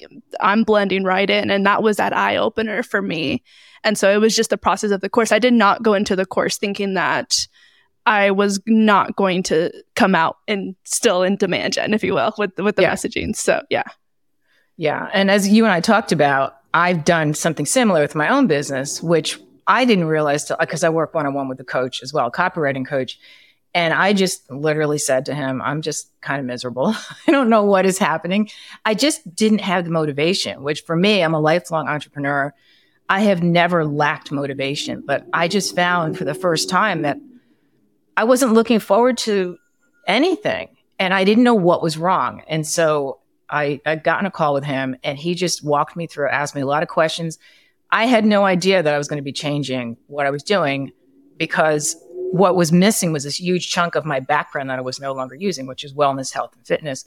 I'm 0.42 0.64
blending 0.64 1.04
right 1.04 1.30
in 1.30 1.50
and 1.50 1.66
that 1.66 1.82
was 1.82 1.98
that 1.98 2.16
eye 2.16 2.36
opener 2.36 2.84
for 2.84 3.02
me. 3.02 3.44
And 3.84 3.98
so 3.98 4.12
it 4.12 4.18
was 4.18 4.36
just 4.36 4.50
the 4.50 4.58
process 4.58 4.92
of 4.92 5.02
the 5.02 5.10
course. 5.10 5.32
I 5.32 5.40
did 5.40 5.54
not 5.54 5.84
go 5.84 5.94
into 5.94 6.16
the 6.16 6.26
course 6.26 6.58
thinking 6.58 6.96
that 6.96 7.48
I 8.06 8.32
was 8.32 8.60
not 8.66 9.16
going 9.16 9.44
to 9.44 9.72
come 9.96 10.16
out 10.16 10.38
and 10.48 10.76
still 10.84 11.24
in 11.24 11.36
demand 11.36 11.74
gen, 11.74 11.94
if 11.94 12.04
you 12.04 12.14
will, 12.14 12.34
with 12.38 12.58
with 12.58 12.76
the 12.76 12.84
yeah. 12.84 12.94
messaging. 12.94 13.36
So 13.36 13.64
yeah. 13.70 13.84
Yeah. 14.78 15.10
And 15.14 15.30
as 15.30 15.48
you 15.48 15.66
and 15.66 15.74
I 15.74 15.80
talked 15.80 16.12
about, 16.12 16.56
I've 16.74 17.06
done 17.06 17.34
something 17.34 17.66
similar 17.66 18.02
with 18.02 18.16
my 18.16 18.30
own 18.30 18.48
business, 18.48 19.04
which 19.04 19.40
I 19.68 19.86
didn't 19.86 20.06
realize 20.06 20.52
because 20.60 20.84
I 20.84 20.90
work 20.90 21.14
one 21.14 21.26
on 21.26 21.34
one 21.34 21.48
with 21.48 21.60
a 21.60 21.64
coach 21.64 22.02
as 22.02 22.14
well, 22.14 22.28
a 22.28 22.32
copywriting 22.32 22.88
coach. 22.88 23.20
And 23.74 23.94
I 23.94 24.14
just 24.14 24.50
literally 24.52 24.98
said 24.98 25.26
to 25.26 25.34
him, 25.34 25.62
I'm 25.62 25.82
just 25.82 26.12
kind 26.22 26.40
of 26.40 26.46
miserable. 26.46 26.96
I 27.28 27.32
don't 27.32 27.50
know 27.50 27.64
what 27.64 27.86
is 27.86 27.98
happening. 27.98 28.50
I 28.84 28.96
just 28.96 29.36
didn't 29.36 29.62
have 29.62 29.86
the 29.86 29.92
motivation, 29.92 30.64
which 30.64 30.82
for 30.82 30.96
me, 30.96 31.22
I'm 31.22 31.34
a 31.34 31.40
lifelong 31.40 31.88
entrepreneur. 31.88 32.54
I 33.08 33.22
have 33.22 33.44
never 33.44 33.86
lacked 33.86 34.32
motivation, 34.32 35.04
but 35.06 35.26
I 35.34 35.48
just 35.48 35.76
found 35.76 36.18
for 36.18 36.26
the 36.26 36.34
first 36.34 36.70
time 36.70 37.02
that 37.04 37.18
I 38.22 38.24
wasn't 38.24 38.54
looking 38.54 38.78
forward 38.78 39.18
to 39.20 39.58
anything 40.06 40.78
and 41.00 41.12
I 41.12 41.24
didn't 41.24 41.44
know 41.44 41.56
what 41.56 41.82
was 41.82 41.98
wrong. 41.98 42.44
And 42.48 42.68
so 42.68 43.18
I, 43.50 43.82
I 43.84 43.96
got 43.96 44.20
in 44.20 44.28
a 44.28 44.32
call 44.32 44.54
with 44.54 44.64
him 44.64 44.96
and 45.04 45.18
he 45.18 45.34
just 45.34 45.64
walked 45.64 45.96
me 45.96 46.06
through, 46.06 46.30
asked 46.30 46.54
me 46.54 46.62
a 46.62 46.68
lot 46.68 46.84
of 46.84 46.90
questions. 46.90 47.40
I 47.90 48.06
had 48.06 48.24
no 48.24 48.46
idea 48.46 48.84
that 48.84 48.94
I 48.94 49.00
was 49.00 49.08
going 49.08 49.18
to 49.18 49.24
be 49.24 49.32
changing 49.32 49.98
what 50.06 50.28
I 50.28 50.30
was 50.30 50.44
doing 50.44 50.92
because 51.38 51.96
what 52.14 52.56
was 52.56 52.72
missing 52.72 53.12
was 53.12 53.24
this 53.24 53.40
huge 53.40 53.72
chunk 53.72 53.96
of 53.96 54.06
my 54.06 54.20
background 54.20 54.70
that 54.70 54.78
I 54.78 54.84
was 54.84 55.00
no 55.00 55.14
longer 55.14 55.34
using, 55.34 55.66
which 55.66 55.84
is 55.84 55.92
wellness, 55.92 56.32
health, 56.32 56.56
and 56.56 56.64
fitness. 56.64 57.06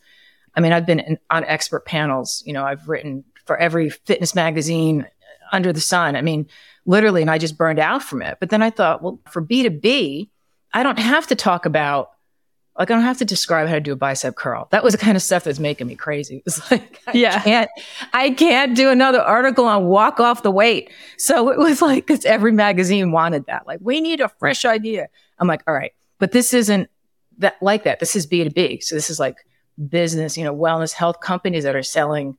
I 0.56 0.60
mean, 0.60 0.72
I've 0.72 0.84
been 0.84 0.98
in, 0.98 1.18
on 1.30 1.44
expert 1.44 1.86
panels. 1.86 2.42
You 2.44 2.54
know, 2.54 2.64
I've 2.64 2.88
written 2.88 3.22
for 3.44 3.56
every 3.56 3.88
fitness 3.88 4.34
magazine 4.34 5.06
under 5.52 5.72
the 5.72 5.80
sun. 5.80 6.16
I 6.16 6.22
mean, 6.22 6.48
literally, 6.86 7.20
and 7.20 7.30
I 7.30 7.38
just 7.38 7.56
burned 7.56 7.78
out 7.78 8.02
from 8.02 8.20
it. 8.20 8.38
But 8.40 8.50
then 8.50 8.62
I 8.62 8.70
thought, 8.70 9.00
well, 9.00 9.20
for 9.30 9.40
B2B, 9.40 10.30
I 10.74 10.82
don't 10.82 10.98
have 10.98 11.28
to 11.28 11.36
talk 11.36 11.64
about 11.64 12.10
like 12.78 12.90
I 12.90 12.94
don't 12.94 13.04
have 13.04 13.18
to 13.18 13.24
describe 13.24 13.68
how 13.68 13.74
to 13.74 13.80
do 13.80 13.92
a 13.92 13.96
bicep 13.96 14.34
curl. 14.34 14.66
That 14.72 14.82
was 14.82 14.94
the 14.94 14.98
kind 14.98 15.16
of 15.16 15.22
stuff 15.22 15.44
that's 15.44 15.60
making 15.60 15.86
me 15.86 15.94
crazy. 15.94 16.36
It 16.38 16.44
was 16.44 16.70
like 16.70 17.00
I 17.06 17.12
yeah. 17.14 17.40
can't 17.40 17.70
I 18.12 18.30
can't 18.30 18.76
do 18.76 18.90
another 18.90 19.20
article 19.20 19.64
on 19.64 19.84
walk 19.84 20.18
off 20.18 20.42
the 20.42 20.50
weight. 20.50 20.90
So 21.16 21.50
it 21.50 21.58
was 21.58 21.80
like 21.80 22.06
cuz 22.06 22.24
every 22.24 22.52
magazine 22.52 23.12
wanted 23.12 23.46
that. 23.46 23.66
Like 23.66 23.78
we 23.80 24.00
need 24.00 24.20
a 24.20 24.28
fresh 24.28 24.64
idea. 24.64 25.08
I'm 25.38 25.46
like, 25.46 25.62
all 25.68 25.74
right, 25.74 25.92
but 26.18 26.32
this 26.32 26.52
isn't 26.52 26.90
that 27.38 27.56
like 27.62 27.84
that. 27.84 28.00
This 28.00 28.16
is 28.16 28.26
B2B. 28.26 28.82
So 28.82 28.96
this 28.96 29.08
is 29.08 29.20
like 29.20 29.46
business, 29.88 30.36
you 30.36 30.44
know, 30.44 30.54
wellness 30.54 30.92
health 30.92 31.20
companies 31.20 31.62
that 31.64 31.76
are 31.76 31.82
selling 31.82 32.36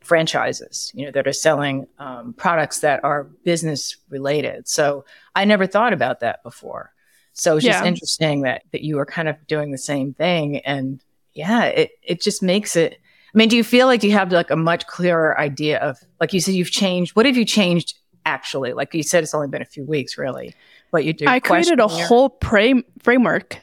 franchises, 0.00 0.90
you 0.94 1.04
know, 1.04 1.10
that 1.12 1.26
are 1.26 1.32
selling 1.32 1.86
um, 1.98 2.32
products 2.32 2.80
that 2.80 3.04
are 3.04 3.24
business 3.44 3.96
related. 4.08 4.66
So 4.66 5.04
I 5.34 5.44
never 5.44 5.66
thought 5.66 5.92
about 5.92 6.20
that 6.20 6.42
before. 6.42 6.92
So 7.38 7.56
it's 7.56 7.64
just 7.64 7.82
yeah. 7.82 7.88
interesting 7.88 8.42
that 8.42 8.62
that 8.72 8.82
you 8.82 8.98
are 8.98 9.06
kind 9.06 9.28
of 9.28 9.36
doing 9.46 9.70
the 9.70 9.78
same 9.78 10.12
thing. 10.12 10.58
And 10.58 11.00
yeah, 11.34 11.64
it 11.64 11.92
it 12.02 12.20
just 12.20 12.42
makes 12.42 12.76
it 12.76 12.94
I 13.34 13.38
mean, 13.38 13.48
do 13.48 13.56
you 13.56 13.64
feel 13.64 13.86
like 13.86 14.02
you 14.02 14.12
have 14.12 14.32
like 14.32 14.50
a 14.50 14.56
much 14.56 14.86
clearer 14.86 15.38
idea 15.38 15.78
of 15.78 15.98
like 16.20 16.32
you 16.32 16.40
said 16.40 16.54
you've 16.54 16.70
changed 16.70 17.14
what 17.14 17.26
have 17.26 17.36
you 17.36 17.44
changed 17.44 17.94
actually? 18.26 18.72
Like 18.72 18.92
you 18.92 19.02
said 19.02 19.22
it's 19.22 19.34
only 19.34 19.48
been 19.48 19.62
a 19.62 19.66
few 19.66 19.84
weeks 19.84 20.18
really. 20.18 20.54
But 20.90 21.04
you 21.04 21.12
do 21.12 21.26
I 21.26 21.38
created 21.38 21.80
a 21.80 21.86
whole 21.86 22.30
pra- 22.30 22.82
framework. 23.02 23.58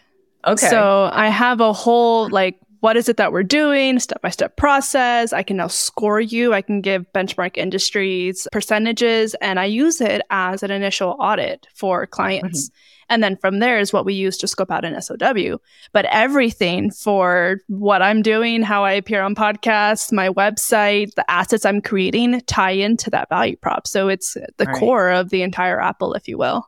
Okay. 0.47 0.67
So 0.69 1.09
I 1.11 1.27
have 1.27 1.59
a 1.59 1.73
whole 1.73 2.29
like 2.29 2.59
what 2.79 2.95
is 2.95 3.09
it 3.09 3.17
that 3.17 3.31
we're 3.31 3.41
doing, 3.41 3.97
step 3.99 4.21
by 4.21 4.29
step 4.29 4.57
process. 4.57 5.33
I 5.33 5.41
can 5.41 5.57
now 5.57 5.67
score 5.67 6.21
you. 6.21 6.53
I 6.53 6.61
can 6.61 6.81
give 6.81 7.11
benchmark 7.13 7.57
industries 7.57 8.47
percentages, 8.51 9.33
and 9.41 9.59
I 9.59 9.65
use 9.65 10.01
it 10.01 10.21
as 10.29 10.61
an 10.61 10.69
initial 10.69 11.15
audit 11.19 11.67
for 11.73 12.05
clients. 12.05 12.69
Mm-hmm. 12.69 12.94
And 13.09 13.23
then 13.23 13.37
from 13.37 13.59
there 13.59 13.79
is 13.79 13.93
what 13.93 14.05
we 14.05 14.13
use 14.13 14.37
to 14.37 14.47
scope 14.47 14.71
out 14.71 14.85
an 14.85 14.99
SOW. 15.01 15.59
But 15.93 16.05
everything 16.05 16.91
for 16.91 17.59
what 17.67 18.01
I'm 18.01 18.21
doing, 18.21 18.61
how 18.61 18.83
I 18.83 18.93
appear 18.93 19.21
on 19.21 19.35
podcasts, 19.35 20.11
my 20.11 20.29
website, 20.29 21.13
the 21.15 21.29
assets 21.29 21.65
I'm 21.65 21.81
creating 21.81 22.41
tie 22.41 22.71
into 22.71 23.09
that 23.11 23.29
value 23.29 23.57
prop. 23.57 23.87
So 23.87 24.07
it's 24.07 24.33
the 24.33 24.65
right. 24.65 24.75
core 24.77 25.11
of 25.11 25.29
the 25.29 25.43
entire 25.43 25.79
Apple, 25.79 26.13
if 26.13 26.27
you 26.27 26.37
will. 26.37 26.67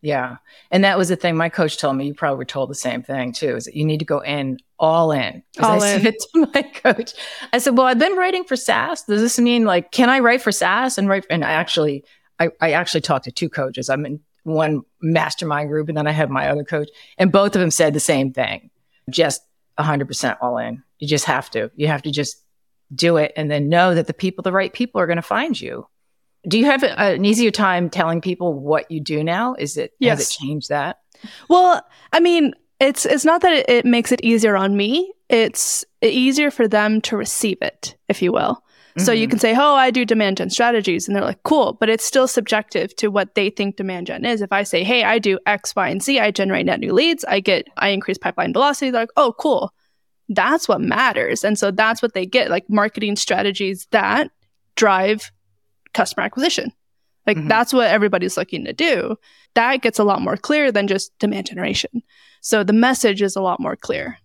Yeah. 0.00 0.36
And 0.70 0.84
that 0.84 0.96
was 0.96 1.08
the 1.08 1.16
thing 1.16 1.36
my 1.36 1.48
coach 1.48 1.76
told 1.78 1.96
me. 1.96 2.06
You 2.06 2.14
probably 2.14 2.38
were 2.38 2.44
told 2.44 2.70
the 2.70 2.74
same 2.74 3.02
thing 3.02 3.32
too, 3.32 3.56
is 3.56 3.64
that 3.64 3.74
you 3.74 3.84
need 3.84 3.98
to 3.98 4.04
go 4.04 4.20
in 4.20 4.58
all 4.78 5.10
in. 5.10 5.42
All 5.60 5.82
I 5.82 5.88
in. 5.94 6.02
said 6.02 6.14
to 6.34 6.48
my 6.54 6.62
coach, 6.74 7.12
I 7.52 7.58
said, 7.58 7.76
well, 7.76 7.86
I've 7.86 7.98
been 7.98 8.14
writing 8.14 8.44
for 8.44 8.54
SaaS. 8.54 9.02
Does 9.02 9.20
this 9.20 9.38
mean 9.38 9.64
like, 9.64 9.90
can 9.90 10.08
I 10.08 10.20
write 10.20 10.40
for 10.40 10.52
SaaS 10.52 10.98
and 10.98 11.08
write? 11.08 11.26
And 11.30 11.44
I 11.44 11.50
actually, 11.50 12.04
I, 12.38 12.50
I 12.60 12.72
actually 12.72 13.00
talked 13.00 13.24
to 13.24 13.32
two 13.32 13.48
coaches. 13.48 13.90
I'm 13.90 14.06
in 14.06 14.20
one 14.48 14.82
mastermind 15.00 15.68
group 15.68 15.88
and 15.88 15.96
then 15.96 16.06
I 16.06 16.12
have 16.12 16.30
my 16.30 16.48
other 16.48 16.64
coach 16.64 16.88
and 17.16 17.30
both 17.32 17.54
of 17.54 17.60
them 17.60 17.70
said 17.70 17.94
the 17.94 18.00
same 18.00 18.32
thing. 18.32 18.70
Just 19.10 19.42
100% 19.78 20.36
all 20.40 20.58
in. 20.58 20.82
You 20.98 21.08
just 21.08 21.24
have 21.26 21.50
to. 21.50 21.70
You 21.76 21.86
have 21.88 22.02
to 22.02 22.10
just 22.10 22.42
do 22.94 23.16
it 23.16 23.32
and 23.36 23.50
then 23.50 23.68
know 23.68 23.94
that 23.94 24.06
the 24.06 24.14
people, 24.14 24.42
the 24.42 24.52
right 24.52 24.72
people 24.72 25.00
are 25.00 25.06
going 25.06 25.16
to 25.16 25.22
find 25.22 25.58
you. 25.60 25.86
Do 26.46 26.58
you 26.58 26.64
have 26.66 26.82
an 26.82 27.24
easier 27.24 27.50
time 27.50 27.90
telling 27.90 28.20
people 28.20 28.54
what 28.54 28.90
you 28.90 29.00
do 29.00 29.22
now? 29.22 29.54
Is 29.54 29.76
it, 29.76 29.92
yes. 29.98 30.18
has 30.18 30.30
it 30.30 30.32
changed 30.32 30.68
that? 30.70 30.98
Well, 31.48 31.82
I 32.12 32.20
mean, 32.20 32.54
it's, 32.80 33.04
it's 33.04 33.24
not 33.24 33.42
that 33.42 33.52
it, 33.52 33.68
it 33.68 33.84
makes 33.84 34.12
it 34.12 34.20
easier 34.22 34.56
on 34.56 34.76
me. 34.76 35.12
It's 35.28 35.84
easier 36.00 36.50
for 36.50 36.68
them 36.68 37.00
to 37.02 37.16
receive 37.16 37.58
it, 37.60 37.96
if 38.08 38.22
you 38.22 38.32
will. 38.32 38.62
So 38.98 39.12
you 39.12 39.24
mm-hmm. 39.24 39.30
can 39.30 39.38
say, 39.38 39.54
oh, 39.56 39.74
I 39.74 39.90
do 39.90 40.04
demand 40.04 40.38
gen 40.38 40.50
strategies. 40.50 41.06
And 41.06 41.16
they're 41.16 41.24
like, 41.24 41.42
cool. 41.42 41.74
But 41.74 41.88
it's 41.88 42.04
still 42.04 42.28
subjective 42.28 42.94
to 42.96 43.08
what 43.08 43.34
they 43.34 43.50
think 43.50 43.76
demand 43.76 44.08
gen 44.08 44.24
is. 44.24 44.42
If 44.42 44.52
I 44.52 44.62
say, 44.62 44.84
hey, 44.84 45.04
I 45.04 45.18
do 45.18 45.38
X, 45.46 45.74
Y, 45.76 45.88
and 45.88 46.02
Z, 46.02 46.20
I 46.20 46.30
generate 46.30 46.66
net 46.66 46.80
new 46.80 46.92
leads, 46.92 47.24
I 47.24 47.40
get, 47.40 47.68
I 47.76 47.88
increase 47.88 48.18
pipeline 48.18 48.52
velocity. 48.52 48.90
They're 48.90 49.02
like, 49.02 49.10
oh, 49.16 49.34
cool. 49.38 49.72
That's 50.28 50.68
what 50.68 50.80
matters. 50.80 51.44
And 51.44 51.58
so 51.58 51.70
that's 51.70 52.02
what 52.02 52.14
they 52.14 52.26
get 52.26 52.50
like 52.50 52.68
marketing 52.68 53.16
strategies 53.16 53.86
that 53.92 54.30
drive 54.76 55.32
customer 55.94 56.24
acquisition. 56.24 56.72
Like 57.26 57.36
mm-hmm. 57.36 57.48
that's 57.48 57.72
what 57.72 57.88
everybody's 57.88 58.36
looking 58.36 58.64
to 58.64 58.72
do. 58.72 59.16
That 59.54 59.82
gets 59.82 59.98
a 59.98 60.04
lot 60.04 60.22
more 60.22 60.36
clear 60.36 60.72
than 60.72 60.86
just 60.86 61.18
demand 61.18 61.46
generation. 61.46 62.02
So 62.40 62.64
the 62.64 62.72
message 62.72 63.22
is 63.22 63.36
a 63.36 63.40
lot 63.40 63.60
more 63.60 63.76
clear. 63.76 64.18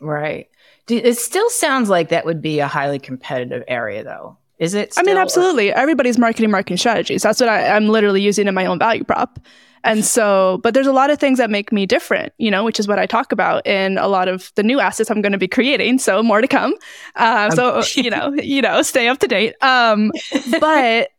Right. 0.00 0.48
It 0.88 1.16
still 1.16 1.48
sounds 1.50 1.88
like 1.88 2.10
that 2.10 2.26
would 2.26 2.42
be 2.42 2.60
a 2.60 2.66
highly 2.66 2.98
competitive 2.98 3.64
area, 3.68 4.04
though. 4.04 4.36
Is 4.58 4.74
it? 4.74 4.94
I 4.96 5.02
mean, 5.02 5.16
absolutely. 5.16 5.70
Or- 5.70 5.76
Everybody's 5.76 6.18
marketing 6.18 6.50
marketing 6.50 6.76
strategies. 6.76 7.22
That's 7.22 7.40
what 7.40 7.48
I, 7.48 7.68
I'm 7.74 7.88
literally 7.88 8.22
using 8.22 8.46
in 8.46 8.54
my 8.54 8.66
own 8.66 8.78
value 8.78 9.04
prop. 9.04 9.38
And 9.82 10.02
so, 10.04 10.60
but 10.62 10.72
there's 10.72 10.86
a 10.86 10.92
lot 10.92 11.10
of 11.10 11.18
things 11.18 11.36
that 11.38 11.50
make 11.50 11.70
me 11.70 11.84
different, 11.84 12.32
you 12.38 12.50
know, 12.50 12.64
which 12.64 12.80
is 12.80 12.88
what 12.88 12.98
I 12.98 13.04
talk 13.04 13.32
about 13.32 13.66
in 13.66 13.98
a 13.98 14.08
lot 14.08 14.28
of 14.28 14.50
the 14.54 14.62
new 14.62 14.80
assets 14.80 15.10
I'm 15.10 15.20
going 15.20 15.32
to 15.32 15.38
be 15.38 15.48
creating. 15.48 15.98
So 15.98 16.22
more 16.22 16.40
to 16.40 16.48
come. 16.48 16.74
Uh, 17.16 17.50
so 17.50 17.82
you 17.94 18.08
know, 18.08 18.32
you 18.42 18.62
know, 18.62 18.80
stay 18.82 19.08
up 19.08 19.18
to 19.18 19.28
date. 19.28 19.54
Um, 19.62 20.10
but 20.58 21.10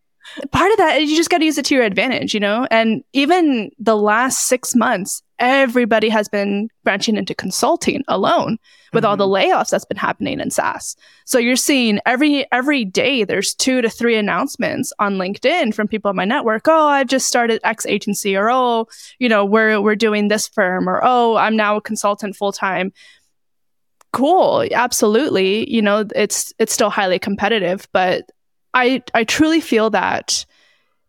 part 0.52 0.72
of 0.72 0.78
that 0.78 1.00
is 1.00 1.12
you 1.12 1.16
just 1.18 1.30
got 1.30 1.40
to 1.40 1.46
use 1.46 1.60
it 1.60 1.66
to 1.66 1.76
your 1.76 1.84
advantage, 1.84 2.34
you 2.34 2.40
know. 2.40 2.68
And 2.72 3.04
even 3.14 3.70
the 3.78 3.96
last 3.96 4.48
six 4.48 4.76
months, 4.76 5.22
everybody 5.40 6.10
has 6.10 6.28
been 6.28 6.70
branching 6.84 7.18
into 7.18 7.36
consulting 7.36 8.04
alone 8.08 8.58
with 8.94 9.04
mm-hmm. 9.04 9.10
all 9.10 9.18
the 9.18 9.26
mm-hmm. 9.26 9.52
layoffs 9.52 9.70
that's 9.70 9.86
been 9.86 9.98
happening 9.98 10.40
in 10.40 10.50
SaaS. 10.50 10.96
So 11.26 11.38
you're 11.38 11.56
seeing 11.56 12.00
every 12.06 12.46
every 12.52 12.86
day 12.86 13.24
there's 13.24 13.54
two 13.54 13.82
to 13.82 13.90
three 13.90 14.16
announcements 14.16 14.94
on 15.00 15.16
LinkedIn 15.16 15.74
from 15.74 15.88
people 15.88 16.10
in 16.10 16.18
my 16.18 16.26
network. 16.26 16.68
Oh, 16.68 16.88
I've 16.88 17.08
just 17.08 17.28
started 17.28 17.60
X 17.64 17.86
agency, 17.86 18.36
or 18.36 18.50
oh, 18.50 18.88
you 19.20 19.30
know, 19.30 19.46
we're 19.46 19.82
we're 19.82 19.96
doing 19.96 20.28
this 20.28 20.48
firm, 20.48 20.88
or 20.88 21.02
oh, 21.04 21.36
I'm 21.36 21.56
now 21.56 21.78
a 21.78 21.82
consultant 21.82 22.36
full 22.36 22.52
time. 22.52 22.94
Cool, 24.14 24.66
absolutely. 24.72 25.70
You 25.70 25.82
know, 25.82 26.06
it's 26.16 26.54
it's 26.58 26.74
still 26.74 26.90
highly 26.90 27.20
competitive, 27.20 27.88
but 27.92 28.32
I 28.74 29.04
I 29.14 29.24
truly 29.26 29.62
feel 29.62 29.90
that 29.92 30.46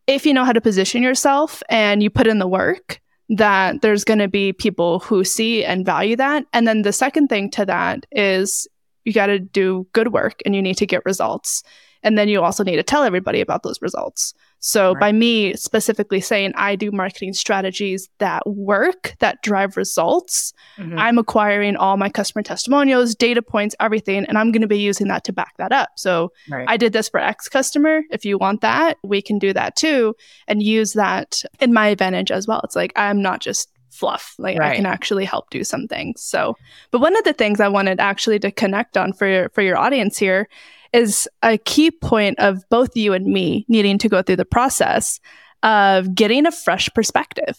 if 0.06 0.24
you 0.24 0.32
know 0.34 0.44
how 0.44 0.52
to 0.52 0.60
position 0.60 1.02
yourself 1.02 1.62
and 1.68 2.02
you 2.02 2.10
put 2.10 2.26
in 2.26 2.38
the 2.38 2.46
work, 2.46 3.00
that 3.28 3.82
there's 3.82 4.04
going 4.04 4.18
to 4.18 4.28
be 4.28 4.52
people 4.52 5.00
who 5.00 5.24
see 5.24 5.64
and 5.64 5.84
value 5.84 6.16
that. 6.16 6.44
And 6.52 6.66
then 6.66 6.82
the 6.82 6.92
second 6.92 7.28
thing 7.28 7.50
to 7.52 7.66
that 7.66 8.06
is 8.12 8.68
you 9.04 9.12
got 9.12 9.26
to 9.26 9.38
do 9.38 9.86
good 9.92 10.12
work 10.12 10.40
and 10.44 10.54
you 10.54 10.62
need 10.62 10.76
to 10.78 10.86
get 10.86 11.04
results. 11.04 11.62
And 12.06 12.16
then 12.16 12.28
you 12.28 12.40
also 12.40 12.62
need 12.62 12.76
to 12.76 12.84
tell 12.84 13.02
everybody 13.02 13.40
about 13.40 13.64
those 13.64 13.82
results. 13.82 14.32
So 14.60 14.92
right. 14.92 15.00
by 15.00 15.12
me 15.12 15.54
specifically 15.54 16.20
saying 16.20 16.52
I 16.54 16.76
do 16.76 16.92
marketing 16.92 17.32
strategies 17.32 18.08
that 18.18 18.46
work, 18.46 19.16
that 19.18 19.42
drive 19.42 19.76
results, 19.76 20.52
mm-hmm. 20.78 20.96
I'm 20.96 21.18
acquiring 21.18 21.74
all 21.74 21.96
my 21.96 22.08
customer 22.08 22.44
testimonials, 22.44 23.16
data 23.16 23.42
points, 23.42 23.74
everything, 23.80 24.24
and 24.26 24.38
I'm 24.38 24.52
going 24.52 24.62
to 24.62 24.68
be 24.68 24.78
using 24.78 25.08
that 25.08 25.24
to 25.24 25.32
back 25.32 25.56
that 25.58 25.72
up. 25.72 25.90
So 25.96 26.32
right. 26.48 26.64
I 26.68 26.76
did 26.76 26.92
this 26.92 27.08
for 27.08 27.18
X 27.18 27.48
customer. 27.48 28.02
If 28.12 28.24
you 28.24 28.38
want 28.38 28.60
that, 28.60 28.98
we 29.02 29.20
can 29.20 29.40
do 29.40 29.52
that 29.52 29.74
too 29.74 30.14
and 30.46 30.62
use 30.62 30.92
that 30.92 31.42
in 31.58 31.72
my 31.72 31.88
advantage 31.88 32.30
as 32.30 32.46
well. 32.46 32.60
It's 32.62 32.76
like 32.76 32.92
I'm 32.94 33.20
not 33.20 33.40
just 33.40 33.68
fluff. 33.90 34.34
Like 34.38 34.58
right. 34.58 34.72
I 34.72 34.76
can 34.76 34.86
actually 34.86 35.24
help 35.24 35.50
do 35.50 35.64
some 35.64 35.88
things. 35.88 36.22
So, 36.22 36.54
but 36.92 37.00
one 37.00 37.16
of 37.16 37.24
the 37.24 37.32
things 37.32 37.60
I 37.60 37.68
wanted 37.68 37.98
actually 37.98 38.38
to 38.40 38.52
connect 38.52 38.96
on 38.96 39.12
for 39.12 39.26
your, 39.26 39.48
for 39.48 39.62
your 39.62 39.76
audience 39.76 40.18
here 40.18 40.48
is 40.96 41.28
a 41.42 41.58
key 41.58 41.90
point 41.90 42.38
of 42.38 42.64
both 42.70 42.96
you 42.96 43.12
and 43.12 43.26
me 43.26 43.66
needing 43.68 43.98
to 43.98 44.08
go 44.08 44.22
through 44.22 44.36
the 44.36 44.44
process 44.44 45.20
of 45.62 46.14
getting 46.14 46.46
a 46.46 46.52
fresh 46.52 46.88
perspective. 46.94 47.58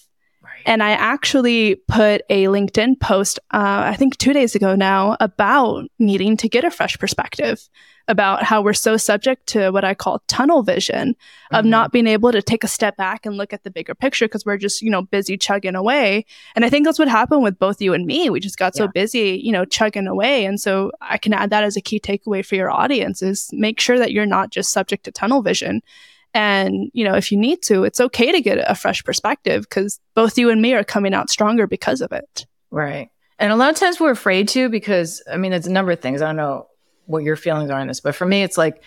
And 0.68 0.84
I 0.84 0.92
actually 0.92 1.76
put 1.88 2.24
a 2.30 2.44
LinkedIn 2.46 3.00
post, 3.00 3.40
uh, 3.52 3.84
I 3.86 3.96
think 3.96 4.18
two 4.18 4.34
days 4.34 4.54
ago 4.54 4.76
now, 4.76 5.16
about 5.22 5.86
needing 5.98 6.36
to 6.38 6.50
get 6.50 6.66
a 6.66 6.70
fresh 6.70 7.00
perspective 7.00 7.70
about 8.10 8.44
how 8.44 8.62
we're 8.62 8.74
so 8.74 8.98
subject 8.98 9.48
to 9.48 9.70
what 9.72 9.86
I 9.86 9.94
call 9.94 10.22
tunnel 10.28 10.64
vision 10.64 11.16
of 11.52 11.62
mm-hmm. 11.62 11.70
not 11.70 11.92
being 11.94 12.08
able 12.08 12.34
to 12.34 12.42
take 12.42 12.66
a 12.66 12.68
step 12.68 12.98
back 12.98 13.26
and 13.26 13.38
look 13.38 13.54
at 13.54 13.64
the 13.64 13.72
bigger 13.72 13.96
picture 13.96 14.26
because 14.26 14.46
we're 14.46 14.58
just, 14.58 14.82
you 14.82 14.90
know, 14.90 15.04
busy 15.04 15.38
chugging 15.38 15.76
away. 15.76 16.26
And 16.54 16.66
I 16.66 16.70
think 16.70 16.86
that's 16.86 17.00
what 17.00 17.08
happened 17.08 17.44
with 17.44 17.60
both 17.60 17.82
you 17.82 17.94
and 17.94 18.06
me. 18.06 18.30
We 18.30 18.42
just 18.42 18.58
got 18.58 18.74
yeah. 18.76 18.86
so 18.86 18.88
busy, 18.90 19.40
you 19.42 19.54
know, 19.54 19.64
chugging 19.64 20.08
away. 20.08 20.44
And 20.44 20.60
so 20.60 20.92
I 21.02 21.18
can 21.18 21.34
add 21.34 21.50
that 21.52 21.64
as 21.64 21.78
a 21.78 21.82
key 21.82 22.00
takeaway 22.00 22.46
for 22.46 22.56
your 22.56 22.72
audience 22.72 23.22
is 23.22 23.50
make 23.54 23.80
sure 23.80 24.00
that 24.00 24.12
you're 24.12 24.26
not 24.26 24.52
just 24.52 24.74
subject 24.74 25.06
to 25.06 25.12
tunnel 25.12 25.42
vision. 25.42 25.82
And, 26.38 26.91
you 26.94 27.03
know, 27.03 27.15
if 27.15 27.32
you 27.32 27.38
need 27.38 27.63
to, 27.63 27.84
it's 27.84 28.00
okay 28.00 28.32
to 28.32 28.39
get 28.39 28.60
a 28.60 28.75
fresh 28.75 29.03
perspective 29.03 29.63
because 29.63 30.00
both 30.13 30.38
you 30.38 30.51
and 30.51 30.62
me 30.62 30.75
are 30.75 30.84
coming 30.84 31.15
out 31.15 31.32
stronger 31.32 31.65
because 31.65 32.00
of 32.00 32.12
it. 32.12 32.46
Right. 32.70 33.10
And 33.39 33.51
a 33.51 33.56
lot 33.56 33.72
of 33.72 33.75
times 33.75 34.00
we're 34.00 34.12
afraid 34.12 34.48
to 34.50 34.70
because, 34.70 35.24
I 35.32 35.38
mean, 35.38 35.50
there's 35.50 35.65
a 35.65 35.72
number 35.72 35.91
of 35.91 36.00
things. 36.00 36.22
I 36.22 36.27
don't 36.27 36.36
know 36.36 36.67
what 37.08 37.24
your 37.24 37.38
feelings 37.38 37.72
are 37.72 37.79
on 37.79 37.88
this, 37.88 38.01
but 38.01 38.13
for 38.13 38.27
me, 38.27 38.44
it's 38.44 38.56
like, 38.56 38.84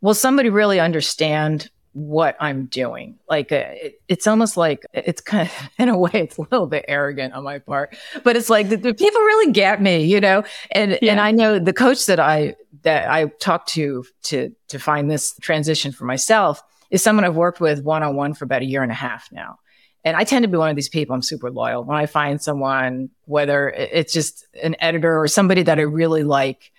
will 0.00 0.14
somebody 0.14 0.50
really 0.50 0.80
understand 0.80 1.70
what 1.92 2.36
I'm 2.40 2.66
doing? 2.66 3.20
Like, 3.28 3.52
uh, 3.52 3.66
it, 3.68 4.00
it's 4.08 4.26
almost 4.26 4.56
like 4.56 4.84
it's 4.92 5.20
kind 5.20 5.48
of, 5.48 5.70
in 5.78 5.90
a 5.90 5.96
way, 5.96 6.10
it's 6.14 6.38
a 6.38 6.42
little 6.42 6.66
bit 6.66 6.86
arrogant 6.88 7.34
on 7.34 7.44
my 7.44 7.60
part, 7.60 7.96
but 8.24 8.34
it's 8.34 8.50
like 8.50 8.68
the, 8.68 8.76
the 8.76 8.94
people 8.94 9.20
really 9.20 9.52
get 9.52 9.80
me, 9.80 10.02
you 10.02 10.20
know? 10.20 10.42
And, 10.72 10.98
yeah. 11.00 11.12
and 11.12 11.20
I 11.20 11.30
know 11.30 11.60
the 11.60 11.72
coach 11.72 12.06
that 12.06 12.18
I, 12.18 12.56
that 12.82 13.08
I 13.08 13.26
talked 13.26 13.68
to, 13.74 14.04
to, 14.24 14.52
to 14.70 14.78
find 14.80 15.08
this 15.08 15.36
transition 15.40 15.92
for 15.92 16.04
myself 16.04 16.64
is 16.90 17.02
someone 17.02 17.24
I've 17.24 17.36
worked 17.36 17.60
with 17.60 17.82
one 17.82 18.02
on 18.02 18.16
one 18.16 18.34
for 18.34 18.44
about 18.44 18.62
a 18.62 18.66
year 18.66 18.82
and 18.82 18.92
a 18.92 18.94
half 18.94 19.30
now. 19.32 19.58
And 20.04 20.16
I 20.16 20.24
tend 20.24 20.44
to 20.44 20.48
be 20.48 20.56
one 20.56 20.70
of 20.70 20.76
these 20.76 20.88
people. 20.88 21.14
I'm 21.14 21.22
super 21.22 21.50
loyal. 21.50 21.84
When 21.84 21.96
I 21.96 22.06
find 22.06 22.40
someone, 22.40 23.10
whether 23.26 23.68
it's 23.68 24.12
just 24.12 24.46
an 24.62 24.76
editor 24.80 25.20
or 25.20 25.28
somebody 25.28 25.62
that 25.64 25.78
I 25.78 25.82
really 25.82 26.22
like, 26.22 26.72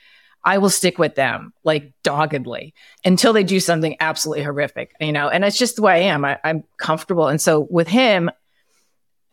I 0.43 0.57
will 0.57 0.71
stick 0.71 0.97
with 0.97 1.15
them 1.15 1.53
like 1.63 1.93
doggedly 2.01 2.73
until 3.05 3.31
they 3.31 3.43
do 3.43 3.59
something 3.59 3.95
absolutely 3.99 4.43
horrific, 4.43 4.95
you 4.99 5.11
know, 5.11 5.29
and 5.29 5.45
it's 5.45 5.57
just 5.57 5.75
the 5.75 5.83
way 5.83 5.93
I 5.93 6.13
am. 6.13 6.25
I, 6.25 6.39
am 6.43 6.63
comfortable. 6.77 7.27
And 7.27 7.39
so 7.39 7.67
with 7.69 7.87
him, 7.87 8.31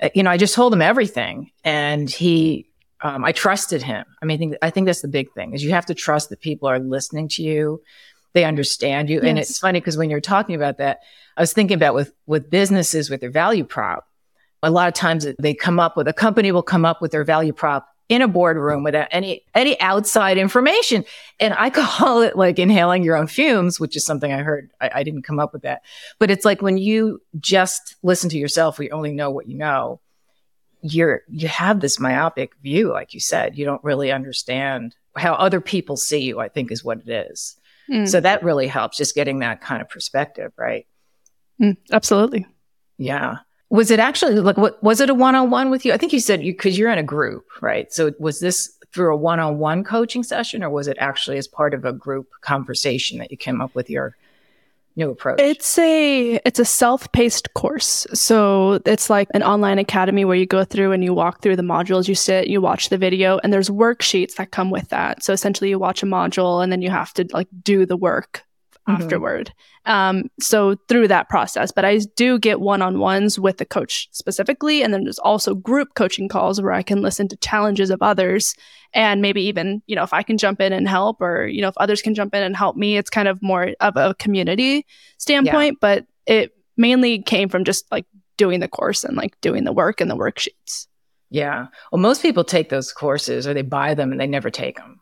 uh, 0.02 0.10
you 0.14 0.22
know, 0.22 0.30
I 0.30 0.36
just 0.36 0.54
told 0.54 0.72
him 0.72 0.82
everything 0.82 1.50
and 1.64 2.10
he, 2.10 2.68
um, 3.00 3.24
I 3.24 3.32
trusted 3.32 3.82
him. 3.82 4.04
I 4.20 4.26
mean, 4.26 4.34
I 4.34 4.38
think, 4.38 4.56
I 4.62 4.70
think 4.70 4.86
that's 4.86 5.00
the 5.00 5.08
big 5.08 5.32
thing 5.32 5.54
is 5.54 5.64
you 5.64 5.70
have 5.70 5.86
to 5.86 5.94
trust 5.94 6.28
that 6.28 6.40
people 6.40 6.68
are 6.68 6.78
listening 6.78 7.28
to 7.30 7.42
you. 7.42 7.80
They 8.38 8.44
understand 8.44 9.10
you. 9.10 9.16
Yes. 9.16 9.24
And 9.24 9.36
it's 9.36 9.58
funny 9.58 9.80
because 9.80 9.96
when 9.96 10.10
you're 10.10 10.20
talking 10.20 10.54
about 10.54 10.78
that, 10.78 11.00
I 11.36 11.40
was 11.40 11.52
thinking 11.52 11.74
about 11.74 11.92
with, 11.92 12.12
with 12.26 12.48
businesses 12.48 13.10
with 13.10 13.20
their 13.20 13.32
value 13.32 13.64
prop, 13.64 14.06
a 14.62 14.70
lot 14.70 14.86
of 14.86 14.94
times 14.94 15.26
they 15.40 15.54
come 15.54 15.80
up 15.80 15.96
with 15.96 16.06
a 16.06 16.12
company 16.12 16.52
will 16.52 16.62
come 16.62 16.84
up 16.84 17.02
with 17.02 17.10
their 17.10 17.24
value 17.24 17.52
prop 17.52 17.88
in 18.08 18.22
a 18.22 18.28
boardroom 18.28 18.84
without 18.84 19.08
any 19.10 19.44
any 19.56 19.80
outside 19.80 20.38
information. 20.38 21.04
And 21.40 21.52
I 21.58 21.68
call 21.74 22.22
it 22.22 22.36
like 22.36 22.60
inhaling 22.60 23.02
your 23.02 23.16
own 23.16 23.26
fumes, 23.26 23.80
which 23.80 23.96
is 23.96 24.06
something 24.06 24.32
I 24.32 24.42
heard. 24.42 24.70
I, 24.80 24.90
I 24.94 25.02
didn't 25.02 25.22
come 25.22 25.40
up 25.40 25.52
with 25.52 25.62
that, 25.62 25.82
but 26.20 26.30
it's 26.30 26.44
like 26.44 26.62
when 26.62 26.78
you 26.78 27.20
just 27.40 27.96
listen 28.04 28.30
to 28.30 28.38
yourself, 28.38 28.78
we 28.78 28.88
only 28.92 29.10
know 29.10 29.32
what 29.32 29.48
you 29.48 29.56
know. 29.56 30.00
You're 30.80 31.22
you 31.28 31.48
have 31.48 31.80
this 31.80 31.98
myopic 31.98 32.52
view, 32.62 32.92
like 32.92 33.14
you 33.14 33.18
said. 33.18 33.58
You 33.58 33.64
don't 33.64 33.82
really 33.82 34.12
understand 34.12 34.94
how 35.16 35.34
other 35.34 35.60
people 35.60 35.96
see 35.96 36.20
you. 36.20 36.38
I 36.38 36.48
think 36.48 36.70
is 36.70 36.84
what 36.84 37.00
it 37.04 37.08
is. 37.08 37.56
Mm. 37.90 38.08
So 38.08 38.20
that 38.20 38.42
really 38.42 38.66
helps, 38.66 38.96
just 38.96 39.14
getting 39.14 39.38
that 39.38 39.60
kind 39.60 39.80
of 39.80 39.88
perspective, 39.88 40.52
right? 40.56 40.86
Mm, 41.60 41.76
absolutely. 41.90 42.46
Yeah 42.98 43.38
was 43.70 43.90
it 43.90 44.00
actually 44.00 44.34
like 44.36 44.56
what 44.56 44.82
was 44.82 45.00
it 45.00 45.10
a 45.10 45.14
one-on-one 45.14 45.70
with 45.70 45.84
you 45.84 45.92
i 45.92 45.96
think 45.96 46.12
you 46.12 46.20
said 46.20 46.42
you 46.42 46.52
because 46.52 46.78
you're 46.78 46.90
in 46.90 46.98
a 46.98 47.02
group 47.02 47.46
right 47.60 47.92
so 47.92 48.12
was 48.18 48.40
this 48.40 48.72
through 48.92 49.12
a 49.12 49.16
one-on-one 49.16 49.84
coaching 49.84 50.22
session 50.22 50.62
or 50.62 50.70
was 50.70 50.88
it 50.88 50.96
actually 50.98 51.36
as 51.36 51.46
part 51.46 51.74
of 51.74 51.84
a 51.84 51.92
group 51.92 52.28
conversation 52.40 53.18
that 53.18 53.30
you 53.30 53.36
came 53.36 53.60
up 53.60 53.74
with 53.74 53.90
your 53.90 54.16
new 54.98 55.10
approach? 55.10 55.40
It's 55.40 55.78
a 55.78 56.40
it's 56.44 56.58
a 56.58 56.64
self-paced 56.64 57.54
course. 57.54 58.06
So 58.12 58.80
it's 58.84 59.08
like 59.08 59.28
an 59.32 59.42
online 59.42 59.78
academy 59.78 60.24
where 60.24 60.36
you 60.36 60.46
go 60.46 60.64
through 60.64 60.92
and 60.92 61.02
you 61.02 61.14
walk 61.14 61.40
through 61.40 61.56
the 61.56 61.62
modules 61.62 62.08
you 62.08 62.14
sit 62.14 62.48
you 62.48 62.60
watch 62.60 62.88
the 62.88 62.98
video 62.98 63.38
and 63.42 63.52
there's 63.52 63.70
worksheets 63.70 64.34
that 64.34 64.50
come 64.50 64.70
with 64.70 64.88
that. 64.90 65.22
So 65.22 65.32
essentially 65.32 65.70
you 65.70 65.78
watch 65.78 66.02
a 66.02 66.06
module 66.06 66.62
and 66.62 66.70
then 66.70 66.82
you 66.82 66.90
have 66.90 67.14
to 67.14 67.26
like 67.32 67.48
do 67.62 67.86
the 67.86 67.96
work 67.96 68.44
mm-hmm. 68.88 69.02
afterward. 69.02 69.52
Um, 69.84 70.30
so 70.40 70.76
through 70.88 71.08
that 71.08 71.28
process, 71.28 71.70
but 71.70 71.84
I 71.84 71.98
do 72.16 72.38
get 72.38 72.60
one 72.60 72.82
on 72.82 72.98
ones 72.98 73.38
with 73.38 73.58
the 73.58 73.64
coach 73.64 74.08
specifically. 74.12 74.82
And 74.82 74.92
then 74.92 75.04
there's 75.04 75.18
also 75.18 75.54
group 75.54 75.94
coaching 75.94 76.28
calls 76.28 76.60
where 76.60 76.72
I 76.72 76.82
can 76.82 77.02
listen 77.02 77.28
to 77.28 77.36
challenges 77.36 77.90
of 77.90 78.02
others 78.02 78.54
and 78.92 79.22
maybe 79.22 79.42
even, 79.42 79.82
you 79.86 79.96
know, 79.96 80.02
if 80.02 80.12
I 80.12 80.22
can 80.22 80.38
jump 80.38 80.60
in 80.60 80.72
and 80.72 80.88
help 80.88 81.20
or, 81.20 81.46
you 81.46 81.60
know, 81.60 81.68
if 81.68 81.76
others 81.78 82.02
can 82.02 82.14
jump 82.14 82.34
in 82.34 82.42
and 82.42 82.56
help 82.56 82.76
me, 82.76 82.96
it's 82.96 83.10
kind 83.10 83.28
of 83.28 83.42
more 83.42 83.74
of 83.80 83.96
a 83.96 84.14
community 84.14 84.86
standpoint, 85.18 85.74
yeah. 85.74 85.78
but 85.80 86.06
it 86.26 86.52
mainly 86.76 87.22
came 87.22 87.48
from 87.48 87.64
just 87.64 87.90
like 87.90 88.06
doing 88.36 88.60
the 88.60 88.68
course 88.68 89.04
and 89.04 89.16
like 89.16 89.38
doing 89.40 89.64
the 89.64 89.72
work 89.72 90.00
and 90.00 90.10
the 90.10 90.16
worksheets. 90.16 90.86
Yeah. 91.30 91.66
Well, 91.92 92.00
most 92.00 92.22
people 92.22 92.44
take 92.44 92.70
those 92.70 92.92
courses 92.92 93.46
or 93.46 93.52
they 93.52 93.62
buy 93.62 93.94
them 93.94 94.12
and 94.12 94.20
they 94.20 94.26
never 94.26 94.50
take 94.50 94.76
them. 94.76 95.00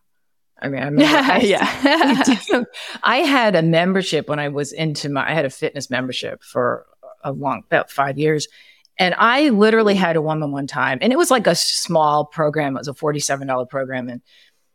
I 0.60 0.68
mean, 0.68 0.82
I 0.82 0.86
I, 1.02 1.38
yeah. 1.42 2.62
I 3.02 3.18
had 3.18 3.54
a 3.54 3.62
membership 3.62 4.28
when 4.28 4.38
I 4.38 4.48
was 4.48 4.72
into 4.72 5.08
my, 5.08 5.28
I 5.28 5.34
had 5.34 5.44
a 5.44 5.50
fitness 5.50 5.90
membership 5.90 6.42
for 6.42 6.86
a 7.22 7.32
long, 7.32 7.62
about 7.66 7.90
five 7.90 8.18
years. 8.18 8.48
And 8.98 9.14
I 9.18 9.50
literally 9.50 9.94
had 9.94 10.16
a 10.16 10.22
on 10.22 10.50
one 10.52 10.66
time. 10.66 10.98
And 11.02 11.12
it 11.12 11.16
was 11.16 11.30
like 11.30 11.46
a 11.46 11.54
small 11.54 12.24
program. 12.24 12.76
It 12.76 12.80
was 12.80 12.88
a 12.88 12.94
$47 12.94 13.68
program. 13.68 14.08
And 14.08 14.22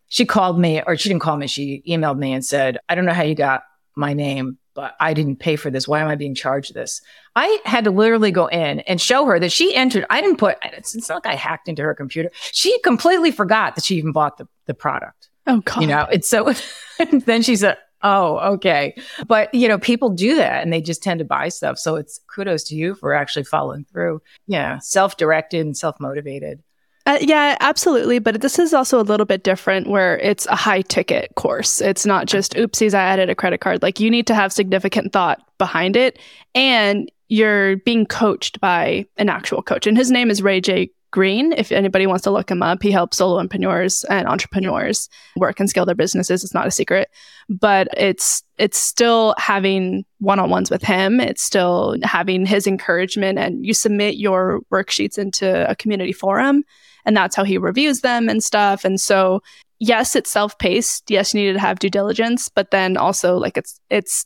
she 0.08 0.26
called 0.26 0.60
me, 0.60 0.82
or 0.86 0.96
she 0.96 1.10
didn't 1.10 1.22
call 1.22 1.38
me, 1.38 1.48
she 1.48 1.82
emailed 1.88 2.20
me 2.20 2.34
and 2.34 2.46
said, 2.46 2.78
I 2.88 2.96
don't 2.96 3.06
know 3.06 3.13
how 3.13 3.24
you 3.24 3.34
got 3.34 3.63
my 3.96 4.13
name, 4.13 4.60
but 4.76 4.94
I 5.00 5.13
didn't 5.13 5.38
pay 5.38 5.56
for 5.56 5.72
this. 5.72 5.88
Why 5.88 6.02
am 6.02 6.08
I 6.08 6.15
being 6.15 6.36
charged 6.36 6.74
this? 6.74 7.02
I 7.36 7.60
had 7.65 7.86
to 7.86 7.91
literally 7.91 8.32
go 8.32 8.48
in 8.48 8.82
and 8.82 9.02
show 9.02 9.26
her 9.26 9.39
that 9.39 9.52
she 9.52 9.74
entered. 9.74 10.06
I 10.10 10.22
didn't 10.22 10.38
put, 10.38 10.58
it's, 10.63 10.94
it's 10.96 11.10
not 11.10 11.26
like 11.26 11.34
I 11.34 11.36
hacked 11.36 11.67
into 11.67 11.82
her 11.82 11.96
computer. 11.96 12.30
She 12.52 12.78
completely 12.82 13.32
forgot 13.32 13.76
that 13.76 13.86
she 13.86 13.96
even 13.96 14.12
bought 14.12 14.38
the, 14.38 14.48
the 14.67 14.74
product. 14.74 15.31
Oh 15.47 15.62
God. 15.62 15.82
You 15.82 15.88
know, 15.88 16.08
it's 16.12 16.27
so 16.27 16.54
then 17.12 17.41
she 17.41 17.56
said, 17.56 17.77
Oh, 18.04 18.38
okay. 18.54 18.95
But 19.27 19.54
you 19.54 19.67
know, 19.67 19.77
people 19.77 20.10
do 20.10 20.36
that 20.36 20.63
and 20.63 20.73
they 20.73 20.82
just 20.82 21.04
tend 21.04 21.19
to 21.19 21.25
buy 21.25 21.49
stuff. 21.49 21.77
So 21.77 21.95
it's 21.95 22.19
kudos 22.34 22.63
to 22.65 22.75
you 22.75 22.95
for 22.95 23.13
actually 23.13 23.43
following 23.43 23.86
through. 23.91 24.21
Yeah. 24.47 24.80
Self-directed 24.80 25.63
and 25.63 25.77
self-motivated. 25.77 26.63
Uh, 27.06 27.17
yeah, 27.19 27.58
absolutely. 27.60 28.19
But 28.19 28.41
this 28.41 28.60
is 28.60 28.73
also 28.73 28.99
a 28.99 29.04
little 29.04 29.25
bit 29.25 29.43
different 29.43 29.88
where 29.88 30.17
it's 30.19 30.45
a 30.47 30.56
high 30.56 30.82
ticket 30.82 31.34
course. 31.36 31.82
It's 31.82 32.06
not 32.06 32.27
just, 32.27 32.54
oopsies, 32.54 32.93
I 32.93 33.01
added 33.01 33.30
a 33.30 33.36
credit 33.36 33.60
card. 33.60 33.82
Like 33.82 33.99
you 33.99 34.10
need 34.12 34.27
to 34.27 34.36
have 34.36 34.54
significant 34.54 35.12
thought 35.12 35.41
behind 35.58 35.95
it. 35.95 36.19
And 36.54 37.12
you're 37.27 37.77
being 37.77 38.06
coached 38.06 38.60
by 38.60 39.06
an 39.17 39.30
actual 39.30 39.62
coach. 39.62 39.88
And 39.88 39.97
his 39.97 40.12
name 40.12 40.30
is 40.30 40.41
Ray 40.41 40.62
J. 40.62 40.91
Green. 41.12 41.52
If 41.52 41.71
anybody 41.71 42.08
wants 42.08 42.24
to 42.24 42.32
look 42.32 42.50
him 42.50 42.63
up, 42.63 42.82
he 42.82 42.89
helps 42.89 43.17
solo 43.17 43.38
entrepreneurs 43.38 44.06
and 44.06 44.28
entrepreneurs 44.28 45.10
work 45.36 45.60
and 45.60 45.69
scale 45.69 45.86
their 45.86 45.93
businesses. 45.93 46.43
It's 46.43 46.54
not 46.54 46.67
a 46.67 46.71
secret, 46.71 47.10
but 47.50 47.89
it's 47.97 48.43
it's 48.58 48.80
still 48.80 49.36
having 49.38 50.06
one-on-ones 50.19 50.71
with 50.71 50.82
him. 50.82 51.19
It's 51.19 51.43
still 51.43 51.97
having 52.04 52.45
his 52.45 52.65
encouragement, 52.65 53.39
and 53.39 53.65
you 53.65 53.74
submit 53.74 54.15
your 54.15 54.62
worksheets 54.71 55.17
into 55.17 55.69
a 55.69 55.76
community 55.76 56.13
forum, 56.13 56.63
and 57.06 57.15
that's 57.15 57.36
how 57.36 57.43
he 57.43 57.58
reviews 57.58 58.00
them 58.02 58.30
and 58.30 58.41
stuff. 58.41 58.86
And 58.86 59.00
so, 59.00 59.43
yes, 59.80 60.15
it's 60.15 60.32
self-paced. 60.32 61.12
Yes, 61.12 61.34
you 61.34 61.41
need 61.41 61.54
to 61.54 61.60
have 61.60 61.80
due 61.80 61.89
diligence, 61.89 62.47
but 62.47 62.71
then 62.71 62.95
also 62.95 63.38
like 63.38 63.58
it's 63.58 63.82
it's 63.89 64.26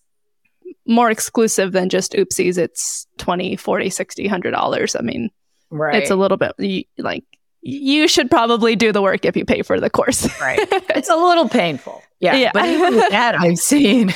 more 0.88 1.10
exclusive 1.10 1.71
than 1.71 1.89
just 1.89 2.13
oopsies. 2.13 2.60
It's 2.60 3.08
20, 3.17 3.56
40, 3.56 3.89
60, 3.89 4.24
100 4.24 4.52
dollars. 4.52 4.95
I 4.95 5.02
mean, 5.02 5.32
Right. 5.69 5.95
It's 5.95 6.12
a 6.12 6.15
little 6.15 6.38
bit 6.38 6.54
like 6.97 7.23
you 7.62 8.08
should 8.08 8.30
probably 8.30 8.75
do 8.75 8.91
the 8.91 9.01
work 9.01 9.25
if 9.25 9.36
you 9.36 9.43
pay 9.45 9.62
for 9.63 9.80
the 9.80 9.89
course. 9.89 10.28
right. 10.39 10.60
It's 10.95 11.10
a 11.10 11.15
little 11.15 11.49
painful. 11.49 12.01
Yeah. 12.19 12.36
Yeah. 12.36 12.51
But 12.54 12.65
even 12.65 12.95
with 12.95 13.10
that, 13.10 13.36
I've 13.39 13.58
seen, 13.58 14.13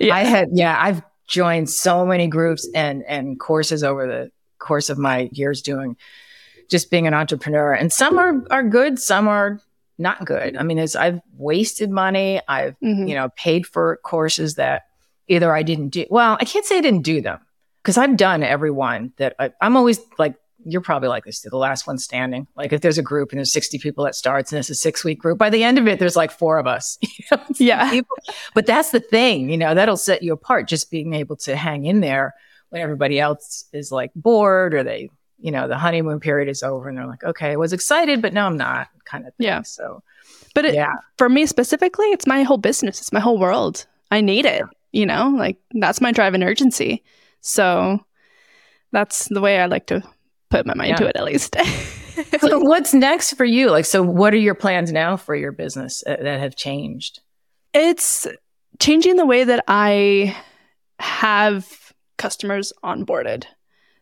Yeah. 0.00 0.14
I 0.14 0.20
had, 0.24 0.48
yeah, 0.52 0.76
I've 0.80 1.02
joined 1.26 1.70
so 1.70 2.04
many 2.04 2.26
groups 2.26 2.68
and, 2.74 3.02
and 3.04 3.38
courses 3.38 3.82
over 3.84 4.06
the 4.06 4.30
course 4.58 4.90
of 4.90 4.98
my 4.98 5.28
years 5.32 5.62
doing 5.62 5.96
just 6.68 6.90
being 6.90 7.06
an 7.06 7.14
entrepreneur. 7.14 7.72
And 7.72 7.92
some 7.92 8.18
are, 8.18 8.44
are 8.50 8.62
good, 8.62 8.98
some 8.98 9.28
are 9.28 9.60
not 9.96 10.24
good. 10.26 10.56
I 10.56 10.62
mean, 10.64 10.78
it's, 10.78 10.94
I've 10.96 11.20
wasted 11.36 11.90
money. 11.90 12.40
I've, 12.48 12.76
Mhm. 12.82 13.08
you 13.08 13.14
know, 13.14 13.30
paid 13.36 13.66
for 13.66 13.98
courses 14.04 14.56
that 14.56 14.82
either 15.28 15.54
I 15.54 15.62
didn't 15.62 15.88
do. 15.90 16.04
Well, 16.10 16.36
I 16.40 16.44
can't 16.44 16.64
say 16.66 16.78
I 16.78 16.80
didn't 16.82 17.02
do 17.02 17.20
them 17.20 17.38
because 17.82 17.96
I've 17.96 18.16
done 18.16 18.42
every 18.42 18.70
one 18.70 19.12
that 19.16 19.34
I, 19.38 19.52
I'm 19.60 19.76
always 19.76 19.98
like, 20.18 20.34
you're 20.64 20.80
probably 20.80 21.08
like 21.08 21.24
this, 21.24 21.40
too, 21.40 21.50
the 21.50 21.56
last 21.56 21.86
one 21.86 21.98
standing. 21.98 22.46
Like 22.56 22.72
if 22.72 22.80
there's 22.80 22.98
a 22.98 23.02
group 23.02 23.30
and 23.30 23.38
there's 23.38 23.52
60 23.52 23.78
people 23.78 24.04
that 24.04 24.14
starts 24.14 24.52
and 24.52 24.58
it's 24.58 24.70
a 24.70 24.74
six 24.74 25.04
week 25.04 25.18
group, 25.20 25.38
by 25.38 25.50
the 25.50 25.62
end 25.62 25.78
of 25.78 25.86
it, 25.86 25.98
there's 25.98 26.16
like 26.16 26.30
four 26.32 26.58
of 26.58 26.66
us. 26.66 26.98
You 27.18 27.24
know, 27.36 27.42
Yeah. 27.58 27.90
people. 27.90 28.16
But 28.54 28.66
that's 28.66 28.90
the 28.90 29.00
thing, 29.00 29.50
you 29.50 29.56
know, 29.56 29.74
that'll 29.74 29.96
set 29.96 30.22
you 30.22 30.32
apart 30.32 30.66
just 30.68 30.90
being 30.90 31.14
able 31.14 31.36
to 31.36 31.56
hang 31.56 31.84
in 31.86 32.00
there 32.00 32.34
when 32.70 32.82
everybody 32.82 33.18
else 33.20 33.64
is 33.72 33.90
like 33.92 34.10
bored 34.14 34.74
or 34.74 34.82
they, 34.82 35.10
you 35.40 35.50
know, 35.52 35.68
the 35.68 35.76
honeymoon 35.78 36.20
period 36.20 36.48
is 36.48 36.62
over 36.62 36.88
and 36.88 36.98
they're 36.98 37.06
like, 37.06 37.22
okay, 37.24 37.50
I 37.52 37.56
was 37.56 37.72
excited, 37.72 38.20
but 38.22 38.32
no, 38.32 38.44
I'm 38.46 38.56
not 38.56 38.88
kind 39.04 39.26
of 39.26 39.34
thing. 39.34 39.46
Yeah. 39.46 39.62
So, 39.62 40.02
But 40.54 40.64
it, 40.64 40.74
yeah. 40.74 40.94
for 41.18 41.28
me 41.28 41.46
specifically, 41.46 42.06
it's 42.06 42.26
my 42.26 42.42
whole 42.42 42.58
business. 42.58 43.00
It's 43.00 43.12
my 43.12 43.20
whole 43.20 43.38
world. 43.38 43.86
I 44.10 44.20
need 44.20 44.44
it. 44.46 44.62
You 44.92 45.06
know, 45.06 45.28
like 45.36 45.58
that's 45.72 46.00
my 46.00 46.12
drive 46.12 46.34
and 46.34 46.42
urgency. 46.42 47.02
So 47.42 48.04
that's 48.92 49.28
the 49.28 49.40
way 49.40 49.60
I 49.60 49.66
like 49.66 49.86
to 49.86 50.02
put 50.50 50.66
my 50.66 50.74
mind 50.74 50.90
Yeah. 50.90 50.96
to 50.96 51.06
it, 51.08 51.16
at 51.16 51.24
least. 51.24 51.56
So 52.40 52.58
what's 52.58 52.92
next 52.92 53.34
for 53.34 53.44
you? 53.44 53.70
Like, 53.70 53.84
so 53.84 54.02
what 54.02 54.34
are 54.34 54.38
your 54.38 54.56
plans 54.56 54.90
now 54.90 55.16
for 55.16 55.36
your 55.36 55.52
business 55.52 56.02
uh, 56.04 56.16
that 56.20 56.40
have 56.40 56.56
changed? 56.56 57.20
it's 57.72 58.26
changing 58.80 59.14
the 59.14 59.24
way 59.26 59.44
that 59.44 59.62
I 59.68 60.36
have 60.98 61.92
customers 62.16 62.72
onboarded. 62.82 63.44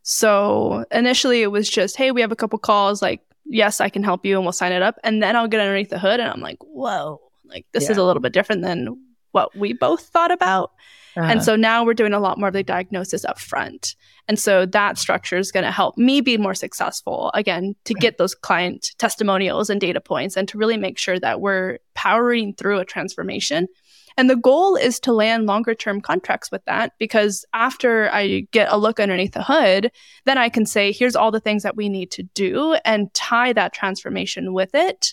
So 0.03 0.85
initially 0.91 1.43
it 1.43 1.49
was 1.49 1.69
just, 1.69 1.97
hey, 1.97 2.11
we 2.11 2.21
have 2.21 2.33
a 2.33 2.37
couple 2.37 2.59
calls, 2.59 3.03
like, 3.03 3.21
yes, 3.45 3.81
I 3.81 3.89
can 3.89 4.03
help 4.03 4.25
you 4.25 4.37
and 4.37 4.45
we'll 4.45 4.53
sign 4.53 4.73
it 4.73 4.83
up. 4.83 4.97
And 5.05 5.23
then 5.23 5.37
I'll 5.37 5.49
get 5.49 5.61
underneath 5.61 5.91
the 5.91 5.99
hood 5.99 6.21
and 6.21 6.31
I'm 6.31 6.41
like, 6.41 6.59
whoa, 6.63 7.21
like 7.45 7.67
this 7.73 7.91
is 7.91 7.97
a 7.99 8.05
little 8.05 8.23
bit 8.23 8.33
different 8.33 8.63
than 8.63 8.97
what 9.33 9.55
we 9.55 9.73
both 9.75 10.07
thought 10.07 10.31
about. 10.31 10.71
Uh-huh. 11.17 11.27
And 11.31 11.43
so 11.43 11.57
now 11.57 11.85
we're 11.85 11.95
doing 11.95 12.13
a 12.13 12.21
lot 12.21 12.39
more 12.39 12.49
of 12.49 12.55
the 12.55 12.63
diagnosis 12.63 13.25
up 13.25 13.39
front. 13.39 13.95
And 14.29 14.39
so 14.39 14.67
that 14.67 14.99
structure 14.99 15.39
is 15.39 15.53
going 15.53 15.65
to 15.65 15.71
help 15.71 15.97
me 15.97 16.21
be 16.21 16.37
more 16.37 16.55
successful, 16.55 17.31
again, 17.35 17.75
to 17.85 17.95
get 17.95 18.19
those 18.19 18.35
client 18.35 18.91
testimonials 18.99 19.71
and 19.71 19.81
data 19.81 20.01
points 20.01 20.37
and 20.37 20.49
to 20.49 20.59
really 20.59 20.77
make 20.77 20.99
sure 20.99 21.19
that 21.21 21.41
we're 21.41 21.79
powering 21.95 22.55
through 22.55 22.81
a 22.81 22.85
transformation. 22.85 23.69
And 24.17 24.31
the 24.31 24.37
goal 24.37 24.77
is 24.77 24.99
to 25.01 25.13
land 25.13 25.47
longer 25.47 25.75
term 25.75 26.01
contracts 26.01 26.51
with 26.51 26.65
that 26.65 26.93
because 26.99 27.45
after 27.53 28.11
I 28.11 28.47
get 28.51 28.73
a 28.73 28.79
look 28.79 28.99
underneath 28.99 29.33
the 29.33 29.43
hood, 29.43 29.93
then 30.25 30.39
I 30.39 30.49
can 30.49 30.65
say, 30.65 30.91
here's 30.91 31.17
all 31.17 31.31
the 31.31 31.41
things 31.41 31.63
that 31.63 31.77
we 31.77 31.89
need 31.89 32.11
to 32.13 32.23
do 32.23 32.77
and 32.85 33.13
tie 33.13 33.53
that 33.53 33.75
transformation 33.75 34.55
with 34.55 34.75
it 34.75 35.13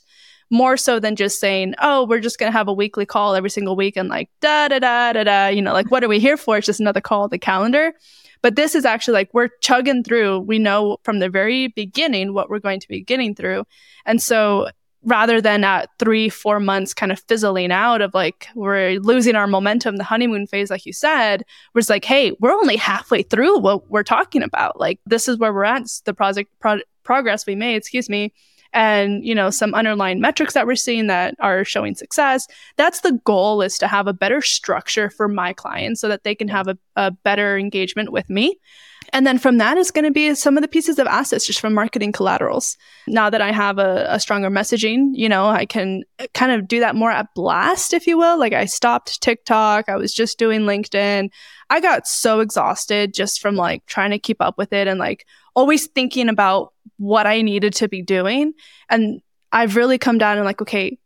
more 0.54 0.78
so 0.78 1.00
than 1.00 1.16
just 1.16 1.39
saying, 1.39 1.74
oh, 1.82 2.06
we're 2.06 2.20
just 2.20 2.38
going 2.38 2.52
to 2.52 2.56
have 2.56 2.68
a 2.68 2.74
weekly 2.74 3.08
call 3.08 3.34
every 3.34 3.50
single 3.50 3.76
week 3.76 3.98
and 3.98 4.08
like 4.08 4.30
da 4.39 4.68
da 4.68 4.78
da 4.78 5.12
da 5.12 5.24
da, 5.24 5.48
you 5.48 5.63
know, 5.63 5.74
like 5.74 5.89
what 5.89 6.04
are 6.04 6.08
we 6.08 6.20
here 6.20 6.38
for? 6.38 6.58
It's 6.58 6.68
just 6.68 6.80
another 6.80 7.02
call 7.02 7.28
the 7.28 7.39
calendar. 7.39 7.92
But 8.44 8.56
this 8.56 8.76
is 8.76 8.86
actually 8.86 9.16
like 9.16 9.34
we're 9.34 9.50
chugging 9.62 10.04
through. 10.04 10.42
We 10.42 10.60
know 10.60 10.98
from 11.02 11.18
the 11.18 11.28
very 11.28 11.70
beginning 11.70 12.36
what 12.36 12.52
we're 12.52 12.60
going 12.60 12.80
to 12.82 12.88
be 12.88 13.02
getting 13.02 13.34
through. 13.34 13.63
And 14.06 14.22
so 14.22 14.68
rather 15.02 15.42
than 15.42 15.63
at 15.63 15.89
three, 15.98 16.30
four 16.30 16.60
months 16.60 16.94
kind 16.94 17.12
of 17.12 17.20
fizzling 17.28 17.72
out 17.72 18.02
of 18.02 18.13
like 18.13 18.48
we're 18.54 19.00
losing 19.00 19.36
our 19.36 19.48
momentum, 19.48 19.98
the 19.98 20.04
honeymoon 20.04 20.46
phase, 20.46 20.70
like 20.70 20.86
you 20.86 20.94
said, 20.94 21.44
was 21.74 21.89
like, 21.89 22.06
hey, 22.06 22.32
we're 22.39 22.54
only 22.54 22.76
halfway 22.76 23.24
through 23.24 23.58
what 23.58 23.89
we're 23.89 24.04
talking 24.04 24.44
about. 24.44 24.80
Like 24.80 25.00
this 25.08 25.28
is 25.28 25.39
where 25.39 25.52
we're 25.52 25.63
at. 25.63 25.82
It's 25.82 26.02
the 26.02 26.13
project 26.13 26.52
pro- 26.60 26.82
progress 27.02 27.48
we 27.48 27.56
made, 27.56 27.78
excuse 27.78 28.08
me 28.08 28.34
and 28.74 29.26
you 29.26 29.36
know 29.36 29.50
some 29.50 29.74
underlying 29.74 30.20
metrics 30.20 30.54
that 30.54 30.66
we're 30.66 30.76
seeing 30.76 31.08
that 31.08 31.36
are 31.40 31.64
showing 31.64 31.96
success. 31.96 32.48
That's 32.78 33.02
the 33.02 33.20
goal 33.24 33.62
is 33.62 33.78
to 33.78 33.88
have 33.88 34.08
a 34.08 34.14
better 34.14 34.42
structure 34.42 35.10
for 35.10 35.28
my 35.28 35.54
clients 35.54 36.02
so 36.02 36.08
that 36.10 36.24
they 36.24 36.36
can 36.36 36.48
have 36.48 36.68
a, 36.68 36.78
a 36.96 37.12
better 37.12 37.58
engagement 37.58 38.12
with 38.12 38.30
me. 38.30 38.58
And 39.12 39.28
then 39.28 39.38
from 39.38 39.58
that 39.58 39.78
is 39.78 39.92
going 39.92 40.06
to 40.06 40.12
be 40.12 40.34
some 40.34 40.58
of 40.58 40.62
the 40.62 40.68
pieces 40.68 40.98
of 40.98 41.08
assets 41.08 41.46
just 41.46 41.60
from 41.60 41.74
marketing 41.74 42.12
collaterals. 42.14 42.78
Now 43.08 43.30
that 43.30 43.42
i 43.42 43.52
have 43.52 43.78
a, 43.78 44.06
a 44.10 44.20
stronger 44.20 44.50
messaging 44.50 45.12
you 45.14 45.30
know 45.30 45.48
i 45.48 45.66
can 45.66 46.04
kind 46.34 46.52
of 46.52 46.68
do 46.68 46.80
that 46.80 46.96
more 46.96 47.12
at 47.12 47.34
blast 47.36 47.94
if 47.94 48.08
you 48.08 48.18
will. 48.18 48.40
Like 48.40 48.54
i 48.54 48.66
stopped 48.66 49.22
tiktok 49.22 49.90
i 49.90 49.96
was 49.96 50.14
just 50.14 50.40
doing 50.40 50.62
linkedin. 50.62 51.30
I 51.70 51.80
got 51.80 52.08
so 52.08 52.40
exhausted 52.40 53.14
just 53.14 53.42
from 53.42 53.56
like 53.56 53.86
trying 53.86 54.12
to 54.12 54.20
keep 54.20 54.42
up 54.42 54.58
with 54.58 54.74
it 54.74 54.88
and 54.88 55.00
like 55.00 55.26
always 55.56 55.88
thinking 55.88 56.30
about 56.30 56.74
what 56.98 57.28
I 57.28 57.42
needed 57.42 57.74
to 57.76 57.88
be 57.88 58.02
doing. 58.02 58.54
And 58.89 59.22
I've 59.52 59.76
really 59.76 59.98
come 59.98 60.18
down 60.18 60.38
and 60.38 60.46
like, 60.46 60.62
okay, 60.62 60.98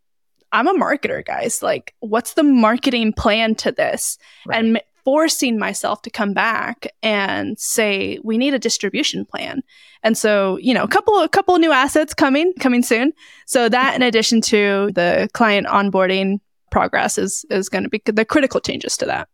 I'm 0.51 0.67
a 0.67 0.73
marketer, 0.73 1.25
guys. 1.25 1.62
Like, 1.62 1.93
what's 1.99 2.33
the 2.36 2.43
marketing 2.43 3.13
plan 3.13 3.55
to 3.55 3.71
this? 3.71 4.17
Right. 4.45 4.60
And 4.60 4.77
m- 4.77 4.83
forcing 5.03 5.57
myself 5.57 6.01
to 6.01 6.10
come 6.10 6.33
back 6.33 6.88
and 7.01 7.57
say, 7.57 8.19
we 8.23 8.38
need 8.38 8.53
a 8.53 8.60
distribution 8.60 9.25
plan. 9.25 9.62
And 10.03 10.17
so, 10.17 10.57
you 10.57 10.73
know, 10.73 10.83
a 10.83 10.88
couple 10.88 11.17
a 11.21 11.29
couple 11.29 11.57
new 11.60 11.71
assets 11.71 12.13
coming, 12.13 12.53
coming 12.60 12.83
soon. 12.83 13.13
So 13.45 13.69
that 13.69 13.95
in 13.95 14.01
addition 14.01 14.41
to 14.41 14.89
the 14.93 15.29
client 15.33 15.67
onboarding 15.67 16.39
progress 16.71 17.17
is 17.17 17.45
is 17.49 17.69
going 17.69 17.83
to 17.83 17.89
be 17.89 18.01
the 18.05 18.25
critical 18.25 18.60
changes 18.60 18.97
to 18.97 19.05
that. 19.05 19.29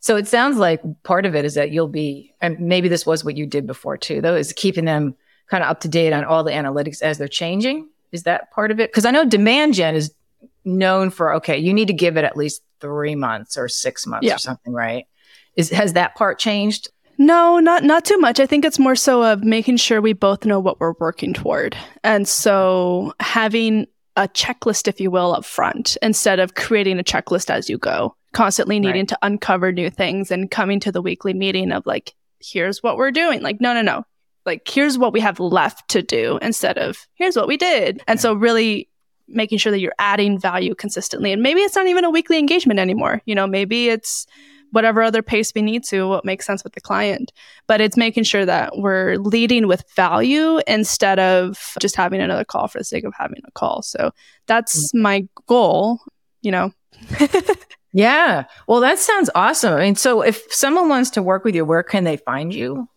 So 0.00 0.16
it 0.16 0.26
sounds 0.28 0.56
like 0.58 0.80
part 1.02 1.26
of 1.26 1.34
it 1.34 1.44
is 1.44 1.54
that 1.54 1.70
you'll 1.70 1.88
be, 1.88 2.32
and 2.40 2.58
maybe 2.60 2.88
this 2.88 3.04
was 3.04 3.24
what 3.24 3.36
you 3.36 3.46
did 3.46 3.66
before 3.66 3.96
too, 3.96 4.20
though, 4.20 4.36
is 4.36 4.52
keeping 4.52 4.84
them 4.84 5.14
kind 5.48 5.62
of 5.64 5.70
up 5.70 5.80
to 5.80 5.88
date 5.88 6.12
on 6.12 6.24
all 6.24 6.44
the 6.44 6.52
analytics 6.52 7.02
as 7.02 7.18
they're 7.18 7.26
changing. 7.28 7.88
Is 8.12 8.22
that 8.24 8.50
part 8.52 8.70
of 8.70 8.80
it? 8.80 8.90
Because 8.90 9.04
I 9.04 9.10
know 9.10 9.24
demand 9.24 9.74
gen 9.74 9.94
is 9.94 10.12
known 10.64 11.10
for, 11.10 11.34
okay, 11.34 11.58
you 11.58 11.72
need 11.74 11.88
to 11.88 11.94
give 11.94 12.16
it 12.16 12.24
at 12.24 12.36
least 12.36 12.62
three 12.80 13.14
months 13.14 13.56
or 13.58 13.68
six 13.68 14.06
months 14.06 14.26
Yeah. 14.26 14.36
or 14.36 14.38
something, 14.38 14.72
right? 14.72 15.06
Is 15.56 15.70
has 15.70 15.94
that 15.94 16.14
part 16.14 16.38
changed? 16.38 16.88
No, 17.20 17.58
not 17.58 17.82
not 17.82 18.04
too 18.04 18.18
much. 18.18 18.38
I 18.38 18.46
think 18.46 18.64
it's 18.64 18.78
more 18.78 18.94
so 18.94 19.24
of 19.24 19.42
making 19.42 19.78
sure 19.78 20.00
we 20.00 20.12
both 20.12 20.44
know 20.44 20.60
what 20.60 20.78
we're 20.78 20.94
working 21.00 21.34
toward. 21.34 21.76
And 22.04 22.28
so 22.28 23.12
having 23.18 23.86
a 24.16 24.28
checklist, 24.28 24.86
if 24.86 25.00
you 25.00 25.10
will, 25.10 25.34
up 25.34 25.44
front 25.44 25.96
instead 26.02 26.38
of 26.38 26.54
creating 26.54 27.00
a 27.00 27.04
checklist 27.04 27.50
as 27.50 27.68
you 27.68 27.76
go, 27.78 28.14
constantly 28.32 28.78
needing 28.78 29.02
Right. 29.02 29.08
to 29.08 29.18
uncover 29.22 29.72
new 29.72 29.90
things 29.90 30.30
and 30.30 30.50
coming 30.50 30.80
to 30.80 30.92
the 30.92 31.02
weekly 31.02 31.34
meeting 31.34 31.72
of 31.72 31.86
like, 31.86 32.14
here's 32.40 32.82
what 32.82 32.96
we're 32.96 33.10
doing. 33.10 33.42
Like, 33.42 33.60
no, 33.60 33.72
no, 33.72 33.82
no. 33.82 34.04
Like, 34.44 34.66
here's 34.68 34.96
what 34.96 35.12
we 35.12 35.20
have 35.20 35.40
left 35.40 35.88
to 35.90 36.02
do 36.02 36.38
instead 36.40 36.78
of 36.78 37.06
here's 37.14 37.36
what 37.36 37.48
we 37.48 37.56
did. 37.56 38.02
And 38.06 38.20
so 38.20 38.34
really 38.34 38.88
making 39.28 39.58
sure 39.58 39.70
that 39.70 39.80
you're 39.80 39.92
adding 39.98 40.38
value 40.38 40.74
consistently. 40.74 41.32
And 41.32 41.42
maybe 41.42 41.60
it's 41.60 41.76
not 41.76 41.86
even 41.86 42.04
a 42.04 42.10
weekly 42.10 42.38
engagement 42.38 42.80
anymore. 42.80 43.20
You 43.26 43.34
know, 43.34 43.46
maybe 43.46 43.88
it's 43.88 44.26
whatever 44.70 45.02
other 45.02 45.22
pace 45.22 45.52
we 45.54 45.62
need 45.62 45.84
to, 45.84 46.08
what 46.08 46.24
makes 46.24 46.46
sense 46.46 46.64
with 46.64 46.74
the 46.74 46.80
client. 46.80 47.32
But 47.66 47.80
it's 47.80 47.96
making 47.96 48.24
sure 48.24 48.44
that 48.44 48.76
we're 48.76 49.16
leading 49.16 49.66
with 49.66 49.84
value 49.94 50.60
instead 50.66 51.18
of 51.18 51.74
just 51.80 51.96
having 51.96 52.20
another 52.20 52.44
call 52.44 52.68
for 52.68 52.78
the 52.78 52.84
sake 52.84 53.04
of 53.04 53.14
having 53.16 53.42
a 53.46 53.50
call. 53.52 53.82
So 53.82 54.10
that's 54.46 54.92
mm. 54.92 55.00
my 55.00 55.28
goal, 55.46 56.00
you 56.42 56.50
know. 56.50 56.72
Yeah. 57.92 58.44
Well, 58.66 58.80
that 58.80 58.98
sounds 58.98 59.30
awesome. 59.34 59.74
I 59.74 59.80
mean, 59.80 59.96
so 59.96 60.22
if 60.22 60.52
someone 60.52 60.88
wants 60.88 61.10
to 61.10 61.22
work 61.22 61.44
with 61.44 61.54
you, 61.54 61.64
where 61.64 61.82
can 61.82 62.04
they 62.04 62.16
find 62.16 62.52
you? 62.52 62.88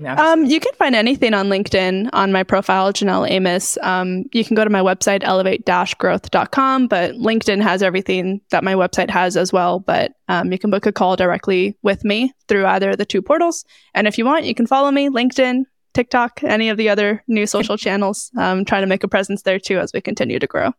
Um, 0.00 0.46
you 0.46 0.58
can 0.58 0.72
find 0.74 0.94
anything 0.94 1.34
on 1.34 1.48
LinkedIn 1.48 2.08
on 2.12 2.32
my 2.32 2.42
profile, 2.42 2.92
Janelle 2.92 3.30
Amos. 3.30 3.76
Um, 3.82 4.24
you 4.32 4.44
can 4.44 4.54
go 4.54 4.64
to 4.64 4.70
my 4.70 4.80
website, 4.80 5.22
elevate-growth.com, 5.22 6.86
but 6.88 7.12
LinkedIn 7.14 7.62
has 7.62 7.82
everything 7.82 8.40
that 8.50 8.64
my 8.64 8.74
website 8.74 9.10
has 9.10 9.36
as 9.36 9.52
well. 9.52 9.80
But 9.80 10.12
um, 10.28 10.50
you 10.50 10.58
can 10.58 10.70
book 10.70 10.86
a 10.86 10.92
call 10.92 11.16
directly 11.16 11.76
with 11.82 12.04
me 12.04 12.32
through 12.48 12.64
either 12.66 12.90
of 12.90 12.98
the 12.98 13.04
two 13.04 13.20
portals. 13.20 13.64
And 13.94 14.08
if 14.08 14.16
you 14.16 14.24
want, 14.24 14.46
you 14.46 14.54
can 14.54 14.66
follow 14.66 14.90
me, 14.90 15.10
LinkedIn, 15.10 15.64
TikTok, 15.92 16.42
any 16.42 16.70
of 16.70 16.78
the 16.78 16.88
other 16.88 17.22
new 17.28 17.46
social 17.46 17.76
channels. 17.84 18.30
Um, 18.36 18.64
trying 18.64 18.82
to 18.82 18.88
make 18.88 19.04
a 19.04 19.08
presence 19.08 19.42
there 19.42 19.58
too 19.58 19.78
as 19.78 19.92
we 19.92 20.00
continue 20.00 20.38
to 20.38 20.46
grow. 20.46 20.72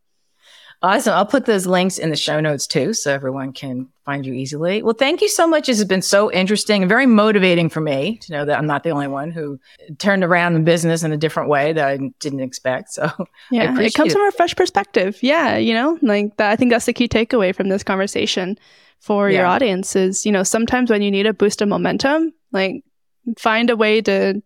Awesome. 0.82 1.14
I'll 1.14 1.26
put 1.26 1.46
those 1.46 1.66
links 1.66 1.98
in 1.98 2.10
the 2.10 2.16
show 2.16 2.40
notes 2.40 2.68
too, 2.68 2.94
so 2.94 3.14
everyone 3.14 3.54
can 3.54 3.88
find 4.06 4.26
you 4.26 4.34
easily. 4.34 4.84
Well, 4.84 4.94
thank 4.94 5.22
you 5.22 5.30
so 5.30 5.48
much. 5.48 5.68
This 5.68 5.78
has 5.78 5.88
been 5.88 6.02
so 6.02 6.32
interesting 6.32 6.84
and 6.84 6.90
very 6.90 7.06
motivating 7.06 7.70
for 7.70 7.80
me 7.80 8.18
to 8.24 8.34
know 8.34 8.46
that 8.46 8.58
I'm 8.58 8.66
not 8.66 8.84
the 8.84 8.90
only 8.90 9.08
one 9.08 9.32
who 9.32 9.60
turned 9.98 10.24
around 10.26 10.56
the 10.56 10.60
business 10.60 11.04
in 11.04 11.14
a 11.14 11.18
different 11.18 11.48
way 11.50 11.72
that 11.72 11.88
I 11.88 11.98
didn't 12.20 12.42
expect. 12.42 12.92
So, 12.92 13.10
Yeah, 13.52 13.80
it 13.80 13.94
comes 13.94 14.12
it. 14.12 14.18
from 14.18 14.28
a 14.28 14.32
fresh 14.32 14.56
perspective. 14.56 15.20
Yeah, 15.22 15.56
you 15.58 15.74
know, 15.74 15.98
like 16.02 16.36
that, 16.38 16.52
I 16.52 16.56
think 16.58 16.72
that's 16.72 16.86
the 16.86 16.94
key 16.94 17.08
takeaway 17.08 17.56
from 17.56 17.70
this 17.70 17.84
conversation 17.84 18.58
for 19.00 19.30
your 19.30 19.46
audience 19.46 19.98
is, 19.98 20.26
you 20.26 20.32
know, 20.32 20.44
sometimes 20.44 20.90
when 20.90 21.02
you 21.02 21.12
need 21.12 21.26
a 21.26 21.34
boost 21.34 21.62
of 21.62 21.68
momentum, 21.68 22.34
like 22.54 22.86
find 23.38 23.70
a 23.70 23.76
way 23.76 24.02
to 24.02 24.42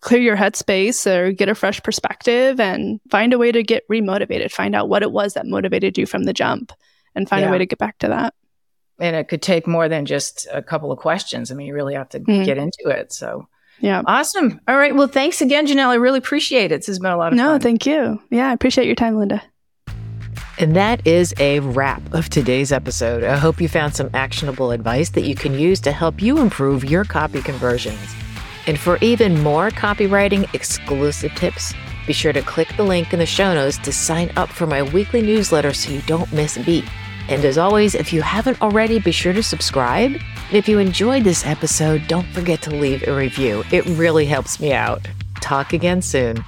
clear 0.00 0.20
your 0.20 0.36
headspace 0.36 1.10
or 1.10 1.32
get 1.32 1.48
a 1.48 1.54
fresh 1.54 1.82
perspective 1.82 2.58
and 2.58 3.00
find 3.10 3.32
a 3.32 3.38
way 3.38 3.52
to 3.52 3.62
get 3.62 3.86
remotivated, 3.88 4.50
find 4.50 4.74
out 4.74 4.88
what 4.88 5.02
it 5.02 5.12
was 5.12 5.34
that 5.34 5.46
motivated 5.46 5.98
you 5.98 6.06
from 6.06 6.24
the 6.24 6.32
jump 6.32 6.72
and 7.14 7.28
find 7.28 7.42
yeah. 7.42 7.48
a 7.48 7.52
way 7.52 7.58
to 7.58 7.66
get 7.66 7.78
back 7.78 7.98
to 7.98 8.08
that. 8.08 8.34
And 8.98 9.16
it 9.16 9.28
could 9.28 9.42
take 9.42 9.66
more 9.66 9.88
than 9.88 10.06
just 10.06 10.46
a 10.52 10.62
couple 10.62 10.92
of 10.92 10.98
questions. 10.98 11.50
I 11.50 11.54
mean, 11.54 11.66
you 11.66 11.74
really 11.74 11.94
have 11.94 12.10
to 12.10 12.20
mm-hmm. 12.20 12.44
get 12.44 12.58
into 12.58 12.88
it. 12.88 13.12
So, 13.12 13.48
yeah. 13.78 14.02
Awesome. 14.06 14.60
All 14.68 14.76
right. 14.76 14.94
Well, 14.94 15.08
thanks 15.08 15.40
again, 15.40 15.66
Janelle. 15.66 15.88
I 15.88 15.94
really 15.94 16.18
appreciate 16.18 16.70
it. 16.70 16.78
This 16.78 16.86
has 16.88 16.98
been 16.98 17.12
a 17.12 17.16
lot 17.16 17.32
of 17.32 17.36
no, 17.36 17.44
fun. 17.44 17.52
No, 17.52 17.58
thank 17.58 17.86
you. 17.86 18.22
Yeah, 18.30 18.50
I 18.50 18.52
appreciate 18.52 18.86
your 18.86 18.94
time, 18.94 19.16
Linda. 19.16 19.42
And 20.58 20.76
that 20.76 21.06
is 21.06 21.32
a 21.38 21.60
wrap 21.60 22.02
of 22.12 22.28
today's 22.28 22.72
episode. 22.72 23.24
I 23.24 23.38
hope 23.38 23.62
you 23.62 23.68
found 23.68 23.94
some 23.94 24.10
actionable 24.12 24.70
advice 24.70 25.08
that 25.10 25.22
you 25.22 25.34
can 25.34 25.58
use 25.58 25.80
to 25.80 25.92
help 25.92 26.20
you 26.20 26.38
improve 26.38 26.84
your 26.84 27.04
copy 27.04 27.40
conversions. 27.40 28.14
And 28.66 28.78
for 28.78 28.98
even 28.98 29.42
more 29.42 29.70
copywriting 29.70 30.52
exclusive 30.54 31.34
tips, 31.34 31.74
be 32.06 32.12
sure 32.12 32.32
to 32.32 32.42
click 32.42 32.68
the 32.76 32.82
link 32.82 33.12
in 33.12 33.18
the 33.18 33.26
show 33.26 33.54
notes 33.54 33.78
to 33.78 33.92
sign 33.92 34.32
up 34.36 34.48
for 34.48 34.66
my 34.66 34.82
weekly 34.82 35.22
newsletter 35.22 35.72
so 35.72 35.90
you 35.90 36.02
don't 36.02 36.32
miss 36.32 36.56
a 36.56 36.62
beat. 36.62 36.84
And 37.28 37.44
as 37.44 37.58
always, 37.58 37.94
if 37.94 38.12
you 38.12 38.22
haven't 38.22 38.60
already, 38.60 38.98
be 38.98 39.12
sure 39.12 39.32
to 39.32 39.42
subscribe. 39.42 40.12
And 40.12 40.56
if 40.56 40.68
you 40.68 40.78
enjoyed 40.78 41.22
this 41.22 41.46
episode, 41.46 42.08
don't 42.08 42.26
forget 42.32 42.60
to 42.62 42.70
leave 42.70 43.06
a 43.06 43.14
review. 43.14 43.62
It 43.70 43.86
really 43.86 44.26
helps 44.26 44.58
me 44.58 44.72
out. 44.72 45.06
Talk 45.40 45.72
again 45.72 46.02
soon. 46.02 46.44